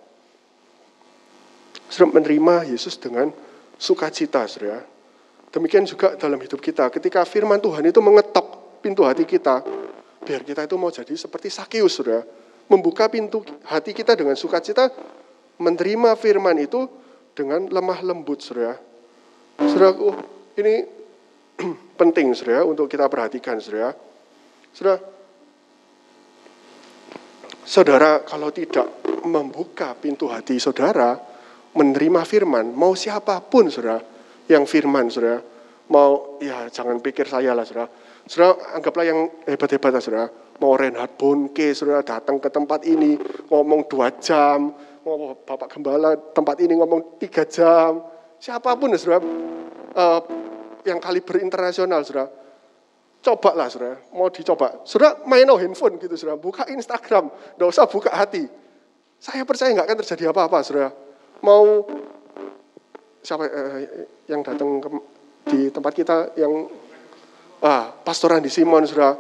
[1.91, 3.35] Sudah menerima Yesus dengan
[3.75, 4.79] sukacita, sudah.
[5.51, 6.87] Demikian juga dalam hidup kita.
[6.87, 9.63] Ketika firman Tuhan itu mengetok pintu hati kita,
[10.25, 12.25] Biar kita itu mau jadi seperti Sakius, saudara.
[12.71, 14.89] Membuka pintu hati kita dengan sukacita,
[15.61, 16.89] menerima firman itu
[17.37, 18.81] dengan lemah lembut, saudara.
[19.61, 20.17] Saudara, oh,
[20.57, 20.83] ini
[22.01, 23.93] penting, saudara, untuk kita perhatikan, saudara.
[24.75, 24.99] Saudara,
[27.63, 31.21] saudara kalau tidak membuka pintu hati saudara,
[31.77, 34.01] menerima firman, mau siapa pun, saudara,
[34.49, 35.39] yang firman, saudara,
[35.93, 37.89] mau, ya jangan pikir saya lah, saudara,
[38.25, 40.33] Saudara, anggaplah yang hebat-hebat saudara.
[40.63, 43.19] Mau Reinhard Bonke, saudara datang ke tempat ini,
[43.51, 44.71] ngomong dua jam,
[45.03, 47.99] mau Bapak Gembala tempat ini ngomong tiga jam,
[48.39, 49.19] siapa pun saudara,
[49.99, 50.21] uh,
[50.87, 52.07] yang kaliber internasional
[53.25, 54.85] coba lah saudara, mau dicoba.
[54.85, 58.45] Saudara main no handphone gitu saudara, buka Instagram, nggak usah buka hati.
[59.17, 60.93] Saya percaya nggak akan terjadi apa-apa saudara.
[61.41, 61.89] Mau
[63.25, 64.89] siapa eh, yang datang ke,
[65.49, 66.69] di tempat kita yang
[67.65, 69.17] ah, pastoran di Simon saudara,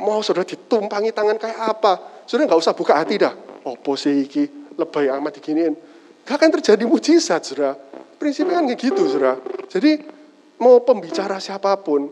[0.00, 3.34] mau saudara ditumpangi tangan kayak apa, saudara nggak usah buka hati dah.
[3.60, 4.48] Opo sih iki
[4.80, 5.74] lebay amat diginiin.
[6.24, 7.76] Gak akan terjadi mujizat, saudara.
[8.16, 9.36] Prinsipnya kan kayak gitu, saudara.
[9.68, 10.00] Jadi
[10.60, 12.08] mau pembicara siapa pun,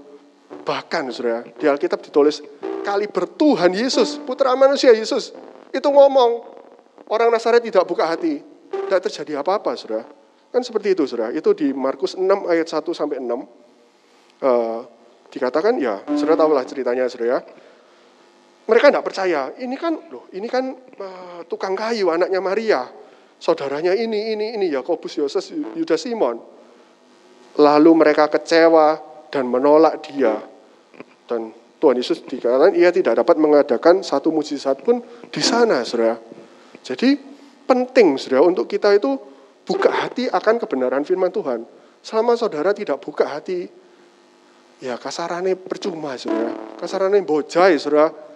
[0.65, 2.45] bahkan saudara, di Alkitab ditulis
[2.85, 5.33] kali bertuhan Yesus, putra manusia Yesus,
[5.73, 6.45] itu ngomong,
[7.09, 8.41] orang Nazaret tidak buka hati,
[8.89, 10.05] tidak terjadi apa-apa, saudara.
[10.49, 11.33] Kan seperti itu, saudara.
[11.33, 13.29] Itu di Markus 6 ayat 1 sampai 6.
[14.39, 14.87] Uh,
[15.29, 17.29] dikatakan ya, saudara tahu lah ceritanya, saudara.
[17.29, 17.41] Ya
[18.69, 19.49] mereka tidak percaya.
[19.57, 22.85] Ini kan, loh, ini kan uh, tukang kayu, anaknya Maria.
[23.41, 26.37] Saudaranya ini, ini, ini, Yakobus, Yoses, Yudas Simon.
[27.57, 29.01] Lalu mereka kecewa
[29.33, 30.37] dan menolak dia.
[31.25, 35.01] Dan Tuhan Yesus dikatakan ia tidak dapat mengadakan satu mujizat pun
[35.33, 36.21] di sana, saudara.
[36.85, 37.17] Jadi
[37.65, 39.17] penting, saudara, untuk kita itu
[39.65, 41.65] buka hati akan kebenaran firman Tuhan.
[42.05, 43.65] Selama saudara tidak buka hati,
[44.85, 46.53] ya kasarannya percuma, saudara.
[46.77, 48.28] Kasarannya bojai, saudara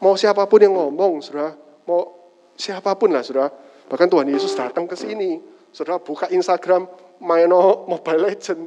[0.00, 1.52] Mau siapa pun yang ngomong, saudara.
[1.84, 2.00] Mau
[2.56, 3.52] siapa pun lah, saudara.
[3.86, 5.36] Bahkan Tuhan Yesus datang ke sini.
[5.70, 6.88] Saudara buka Instagram,
[7.20, 7.52] main
[7.86, 8.64] Mobile Legend.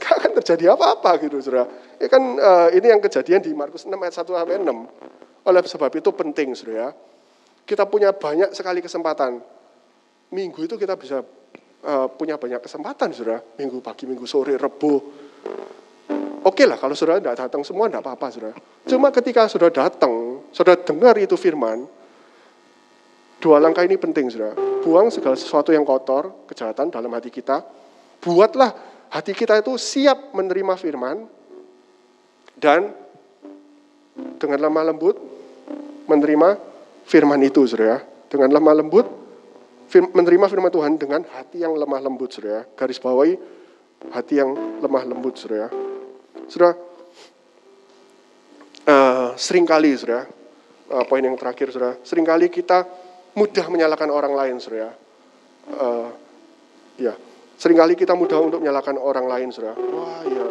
[0.00, 1.68] Gak akan terjadi apa-apa gitu, saudara.
[2.00, 5.44] Ya kan uh, ini yang kejadian di Markus 6 ayat 1 sampai 6.
[5.44, 6.96] Oleh sebab itu penting, saudara.
[7.68, 9.36] Kita punya banyak sekali kesempatan.
[10.32, 11.20] Minggu itu kita bisa
[11.84, 13.44] uh, punya banyak kesempatan, saudara.
[13.60, 14.94] Minggu pagi, minggu sore, rebu.
[16.40, 18.54] Oke okay lah kalau saudara tidak datang semua tidak apa-apa saudara.
[18.88, 21.86] Cuma ketika saudara datang, saudara dengar itu firman,
[23.40, 24.54] dua langkah ini penting saudara.
[24.80, 27.64] Buang segala sesuatu yang kotor, kejahatan dalam hati kita.
[28.20, 28.72] Buatlah
[29.12, 31.24] hati kita itu siap menerima firman
[32.60, 32.92] dan
[34.36, 35.16] dengan lemah lembut
[36.04, 36.60] menerima
[37.08, 38.04] firman itu saudara.
[38.30, 39.06] Dengan lemah lembut
[39.90, 42.62] menerima firman Tuhan dengan hati yang lemah lembut saudara.
[42.76, 43.34] Garis bawahi
[44.12, 45.68] hati yang lemah lembut saudara.
[46.46, 46.72] Sudah
[48.86, 50.39] uh, sering kali sudah
[50.90, 52.84] uh, poin yang terakhir sudah sering kali kita
[53.38, 54.90] mudah menyalahkan orang lain sudah
[55.78, 56.08] uh,
[56.98, 57.14] ya.
[57.60, 60.46] Seringkali kita mudah untuk menyalahkan orang lain sudah wah ya.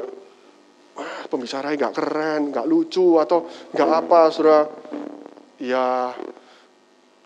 [0.96, 4.62] Wah pembicaranya nggak keren nggak lucu atau nggak apa sudah
[5.58, 6.14] ya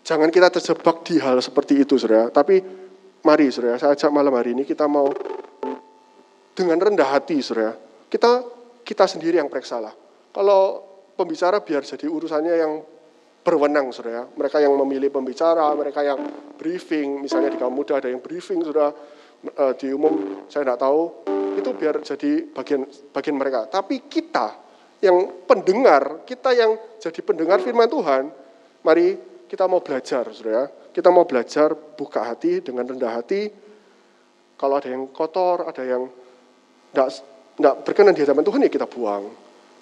[0.00, 2.64] jangan kita terjebak di hal seperti itu sudah tapi
[3.24, 5.12] mari sudah saya ajak malam hari ini kita mau
[6.56, 7.76] dengan rendah hati sudah
[8.08, 8.46] kita
[8.84, 9.90] kita sendiri yang periksalah.
[10.30, 10.84] Kalau
[11.16, 12.72] pembicara biar jadi urusannya yang
[13.44, 14.24] berwenang, saudara.
[14.24, 16.18] Mereka yang memilih pembicara, mereka yang
[16.56, 18.90] briefing, misalnya di kaum muda ada yang briefing, sudah
[19.44, 21.00] eh, di umum saya tidak tahu,
[21.60, 22.82] itu biar jadi bagian
[23.12, 23.68] bagian mereka.
[23.68, 24.56] Tapi kita
[25.04, 28.32] yang pendengar, kita yang jadi pendengar firman Tuhan,
[28.80, 30.66] mari kita mau belajar, saudara.
[30.94, 33.50] Kita mau belajar buka hati dengan rendah hati.
[34.54, 36.06] Kalau ada yang kotor, ada yang
[36.94, 39.24] tidak berkenan di hadapan Tuhan ya kita buang.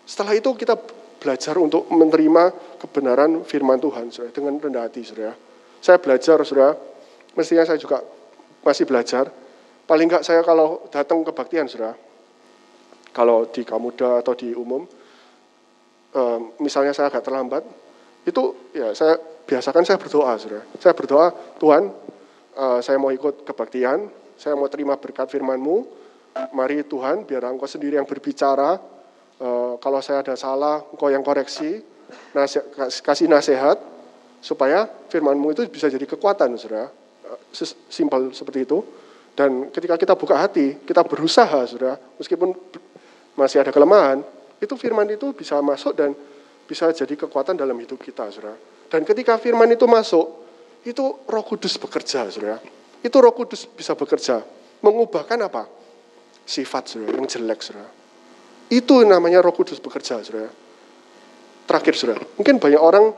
[0.09, 0.75] Setelah itu kita
[1.23, 2.51] belajar untuk menerima
[2.83, 5.39] kebenaran firman Tuhan saudara, dengan rendah hati saudara.
[5.79, 6.75] Saya belajar saudara,
[7.39, 8.03] mestinya saya juga
[8.66, 9.31] masih belajar.
[9.87, 11.95] Paling enggak saya kalau datang ke baktian saudara,
[13.14, 14.83] kalau di Kamuda atau di umum,
[16.18, 17.62] um, misalnya saya agak terlambat,
[18.27, 19.14] itu ya saya
[19.47, 20.66] biasakan saya berdoa saudara.
[20.83, 21.31] Saya berdoa,
[21.62, 21.83] Tuhan
[22.59, 26.03] uh, saya mau ikut kebaktian, saya mau terima berkat firman-Mu,
[26.33, 28.81] Mari Tuhan, biar Engkau sendiri yang berbicara.
[29.43, 31.82] Uh, kalau saya ada salah, Engkau yang koreksi,
[32.30, 32.62] nasi,
[33.03, 33.74] kasih nasihat,
[34.38, 36.86] supaya firmanmu itu bisa jadi kekuatan, saudara.
[37.26, 38.78] Uh, simpel seperti itu.
[39.34, 42.55] Dan ketika kita buka hati, kita berusaha, saudara, meskipun
[43.34, 44.22] masih ada kelemahan,
[44.62, 46.14] itu firman itu bisa masuk dan
[46.70, 48.55] bisa jadi kekuatan dalam hidup kita, saudara.
[48.86, 50.30] Dan ketika firman itu masuk,
[50.86, 52.62] itu roh kudus bekerja, saudara.
[53.03, 54.38] Itu roh kudus bisa bekerja.
[54.86, 55.66] Mengubahkan apa?
[56.47, 58.01] sifat saudara, yang jelek saudara.
[58.73, 60.49] Itu namanya roh kudus bekerja saudara.
[61.68, 63.12] Terakhir saudara, mungkin banyak orang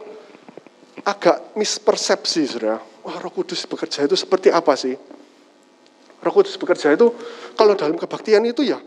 [1.06, 2.82] agak mispersepsi saudara.
[3.06, 4.98] Wah roh kudus bekerja itu seperti apa sih?
[6.18, 7.06] Roh kudus bekerja itu
[7.54, 8.82] kalau dalam kebaktian itu ya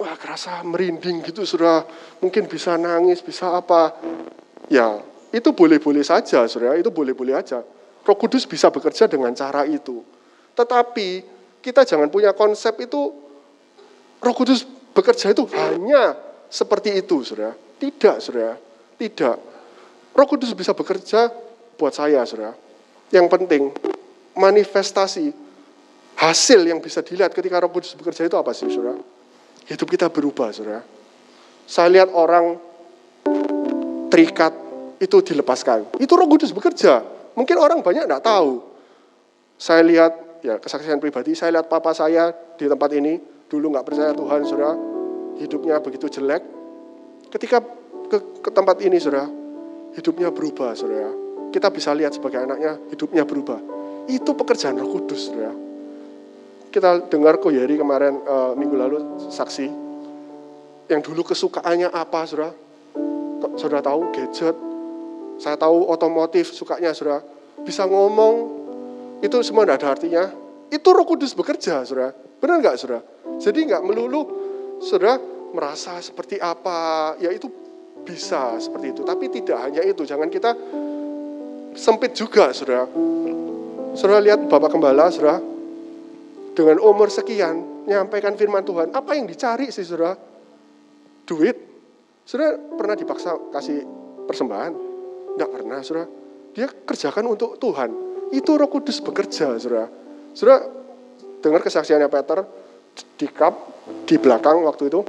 [0.00, 1.84] wah kerasa merinding gitu saudara.
[2.24, 4.00] Mungkin bisa nangis, bisa apa.
[4.72, 7.60] Ya itu boleh-boleh saja saudara, itu boleh-boleh aja.
[8.00, 10.00] Roh kudus bisa bekerja dengan cara itu.
[10.56, 11.08] Tetapi
[11.60, 13.12] kita jangan punya konsep itu
[14.22, 14.64] Roh Kudus
[14.96, 16.16] bekerja itu hanya
[16.48, 17.52] seperti itu, saudara.
[17.52, 18.56] Tidak, saudara.
[18.96, 19.36] Tidak.
[20.16, 21.28] Roh Kudus bisa bekerja
[21.76, 22.56] buat saya, saudara.
[23.12, 23.62] Yang penting,
[24.32, 25.30] manifestasi
[26.16, 28.96] hasil yang bisa dilihat ketika Roh Kudus bekerja itu apa sih, Saudara?
[29.68, 30.80] Hidup kita berubah, Saudara.
[31.68, 32.56] Saya lihat orang
[34.08, 34.56] terikat
[34.96, 36.00] itu dilepaskan.
[36.00, 37.04] Itu Roh Kudus bekerja.
[37.36, 38.64] Mungkin orang banyak tidak tahu.
[39.60, 44.10] Saya lihat ya kesaksian pribadi, saya lihat papa saya di tempat ini dulu nggak percaya
[44.12, 44.74] Tuhan, saudara,
[45.38, 46.42] hidupnya begitu jelek.
[47.30, 47.62] Ketika
[48.10, 49.26] ke, ke tempat ini, saudara,
[49.94, 51.10] hidupnya berubah, saudara.
[51.54, 53.58] Kita bisa lihat sebagai anaknya hidupnya berubah.
[54.10, 55.54] Itu pekerjaan Roh Kudus, saudara.
[56.70, 58.98] Kita dengar Koyeri kemarin uh, minggu lalu
[59.30, 59.66] saksi
[60.90, 62.52] yang dulu kesukaannya apa, saudara?
[63.56, 64.56] Saudara tahu gadget,
[65.38, 67.22] saya tahu otomotif sukanya, saudara.
[67.62, 68.34] Bisa ngomong,
[69.22, 70.24] itu semua tidak ada artinya.
[70.68, 72.25] Itu Roh Kudus bekerja, saudara.
[72.46, 73.02] Benar nggak, saudara?
[73.42, 74.22] Jadi nggak melulu,
[74.78, 75.18] saudara
[75.50, 77.50] merasa seperti apa, ya itu
[78.06, 79.02] bisa seperti itu.
[79.02, 80.54] Tapi tidak hanya itu, jangan kita
[81.74, 82.86] sempit juga, saudara.
[83.98, 85.42] Saudara lihat Bapak Gembala, saudara,
[86.54, 90.14] dengan umur sekian, menyampaikan firman Tuhan, apa yang dicari sih, saudara?
[91.26, 91.58] Duit.
[92.22, 93.82] Saudara pernah dipaksa kasih
[94.22, 94.72] persembahan?
[95.34, 96.06] Tidak pernah, saudara.
[96.54, 97.90] Dia kerjakan untuk Tuhan
[98.30, 99.90] itu roh kudus bekerja, saudara.
[100.30, 100.85] Saudara,
[101.40, 102.44] dengar kesaksiannya Peter,
[103.16, 103.54] di kap,
[104.08, 105.00] di belakang waktu itu,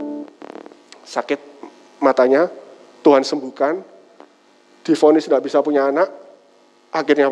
[1.07, 1.39] sakit
[2.03, 2.51] matanya,
[3.03, 3.80] Tuhan sembuhkan,
[4.84, 6.11] difonis tidak bisa punya anak,
[6.91, 7.32] akhirnya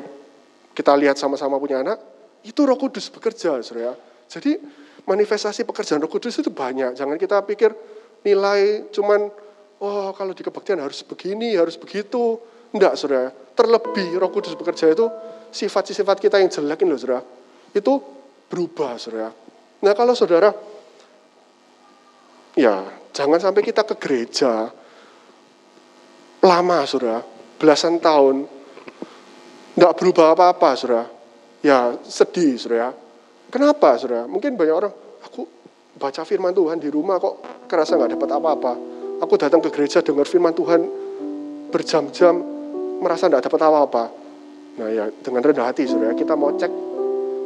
[0.72, 2.00] kita lihat sama-sama punya anak,
[2.43, 3.96] itu roh kudus bekerja, saudara.
[4.28, 4.60] Jadi
[5.06, 6.93] manifestasi pekerjaan roh kudus itu banyak.
[6.98, 7.72] Jangan kita pikir
[8.26, 9.32] nilai cuman,
[9.82, 12.39] oh kalau di kebaktian harus begini, harus begitu.
[12.76, 13.32] Enggak, saudara.
[13.56, 15.08] Terlebih roh kudus bekerja itu
[15.56, 17.24] sifat-sifat kita yang jelek loh saudara,
[17.72, 17.93] itu
[18.50, 19.30] berubah saudara.
[19.82, 20.50] Nah kalau saudara,
[22.58, 24.70] ya jangan sampai kita ke gereja
[26.46, 27.22] lama saudara,
[27.58, 28.46] belasan tahun,
[29.76, 31.06] nggak berubah apa-apa saudara.
[31.66, 32.93] Ya sedih saudara.
[33.50, 34.30] Kenapa saudara?
[34.30, 34.93] Mungkin banyak orang,
[35.26, 35.46] aku
[35.96, 38.74] baca firman Tuhan di rumah kok kerasa nggak dapat apa-apa.
[39.24, 40.82] Aku datang ke gereja dengar firman Tuhan
[41.72, 42.36] berjam-jam
[43.00, 44.04] merasa nggak dapat apa-apa.
[44.76, 46.95] Nah ya dengan rendah hati saudara kita mau cek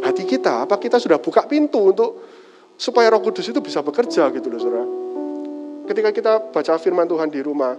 [0.03, 0.65] hati kita.
[0.67, 2.11] Apa kita sudah buka pintu untuk
[2.79, 4.85] supaya roh kudus itu bisa bekerja gitu loh saudara.
[5.89, 7.75] Ketika kita baca firman Tuhan di rumah,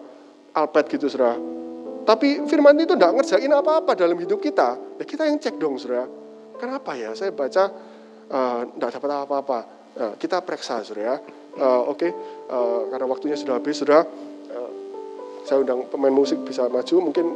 [0.52, 1.38] alpet gitu saudara.
[2.04, 4.76] Tapi firman itu tidak ngerjain apa-apa dalam hidup kita.
[4.98, 6.08] Ya kita yang cek dong saudara.
[6.60, 7.72] Kenapa ya saya baca
[8.30, 9.58] tidak uh, dapat apa-apa.
[9.96, 11.18] Nah, kita periksa saudara.
[11.50, 12.10] Uh, Oke, okay.
[12.46, 14.06] uh, karena waktunya sudah habis saudara.
[14.50, 14.70] Uh,
[15.42, 17.26] saya undang pemain musik bisa maju mungkin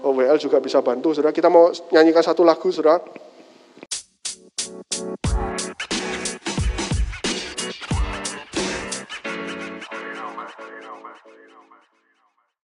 [0.00, 1.30] WL juga bisa bantu, saudara.
[1.30, 3.04] Kita mau nyanyikan satu lagu, saudara.
[5.00, 5.49] Wow.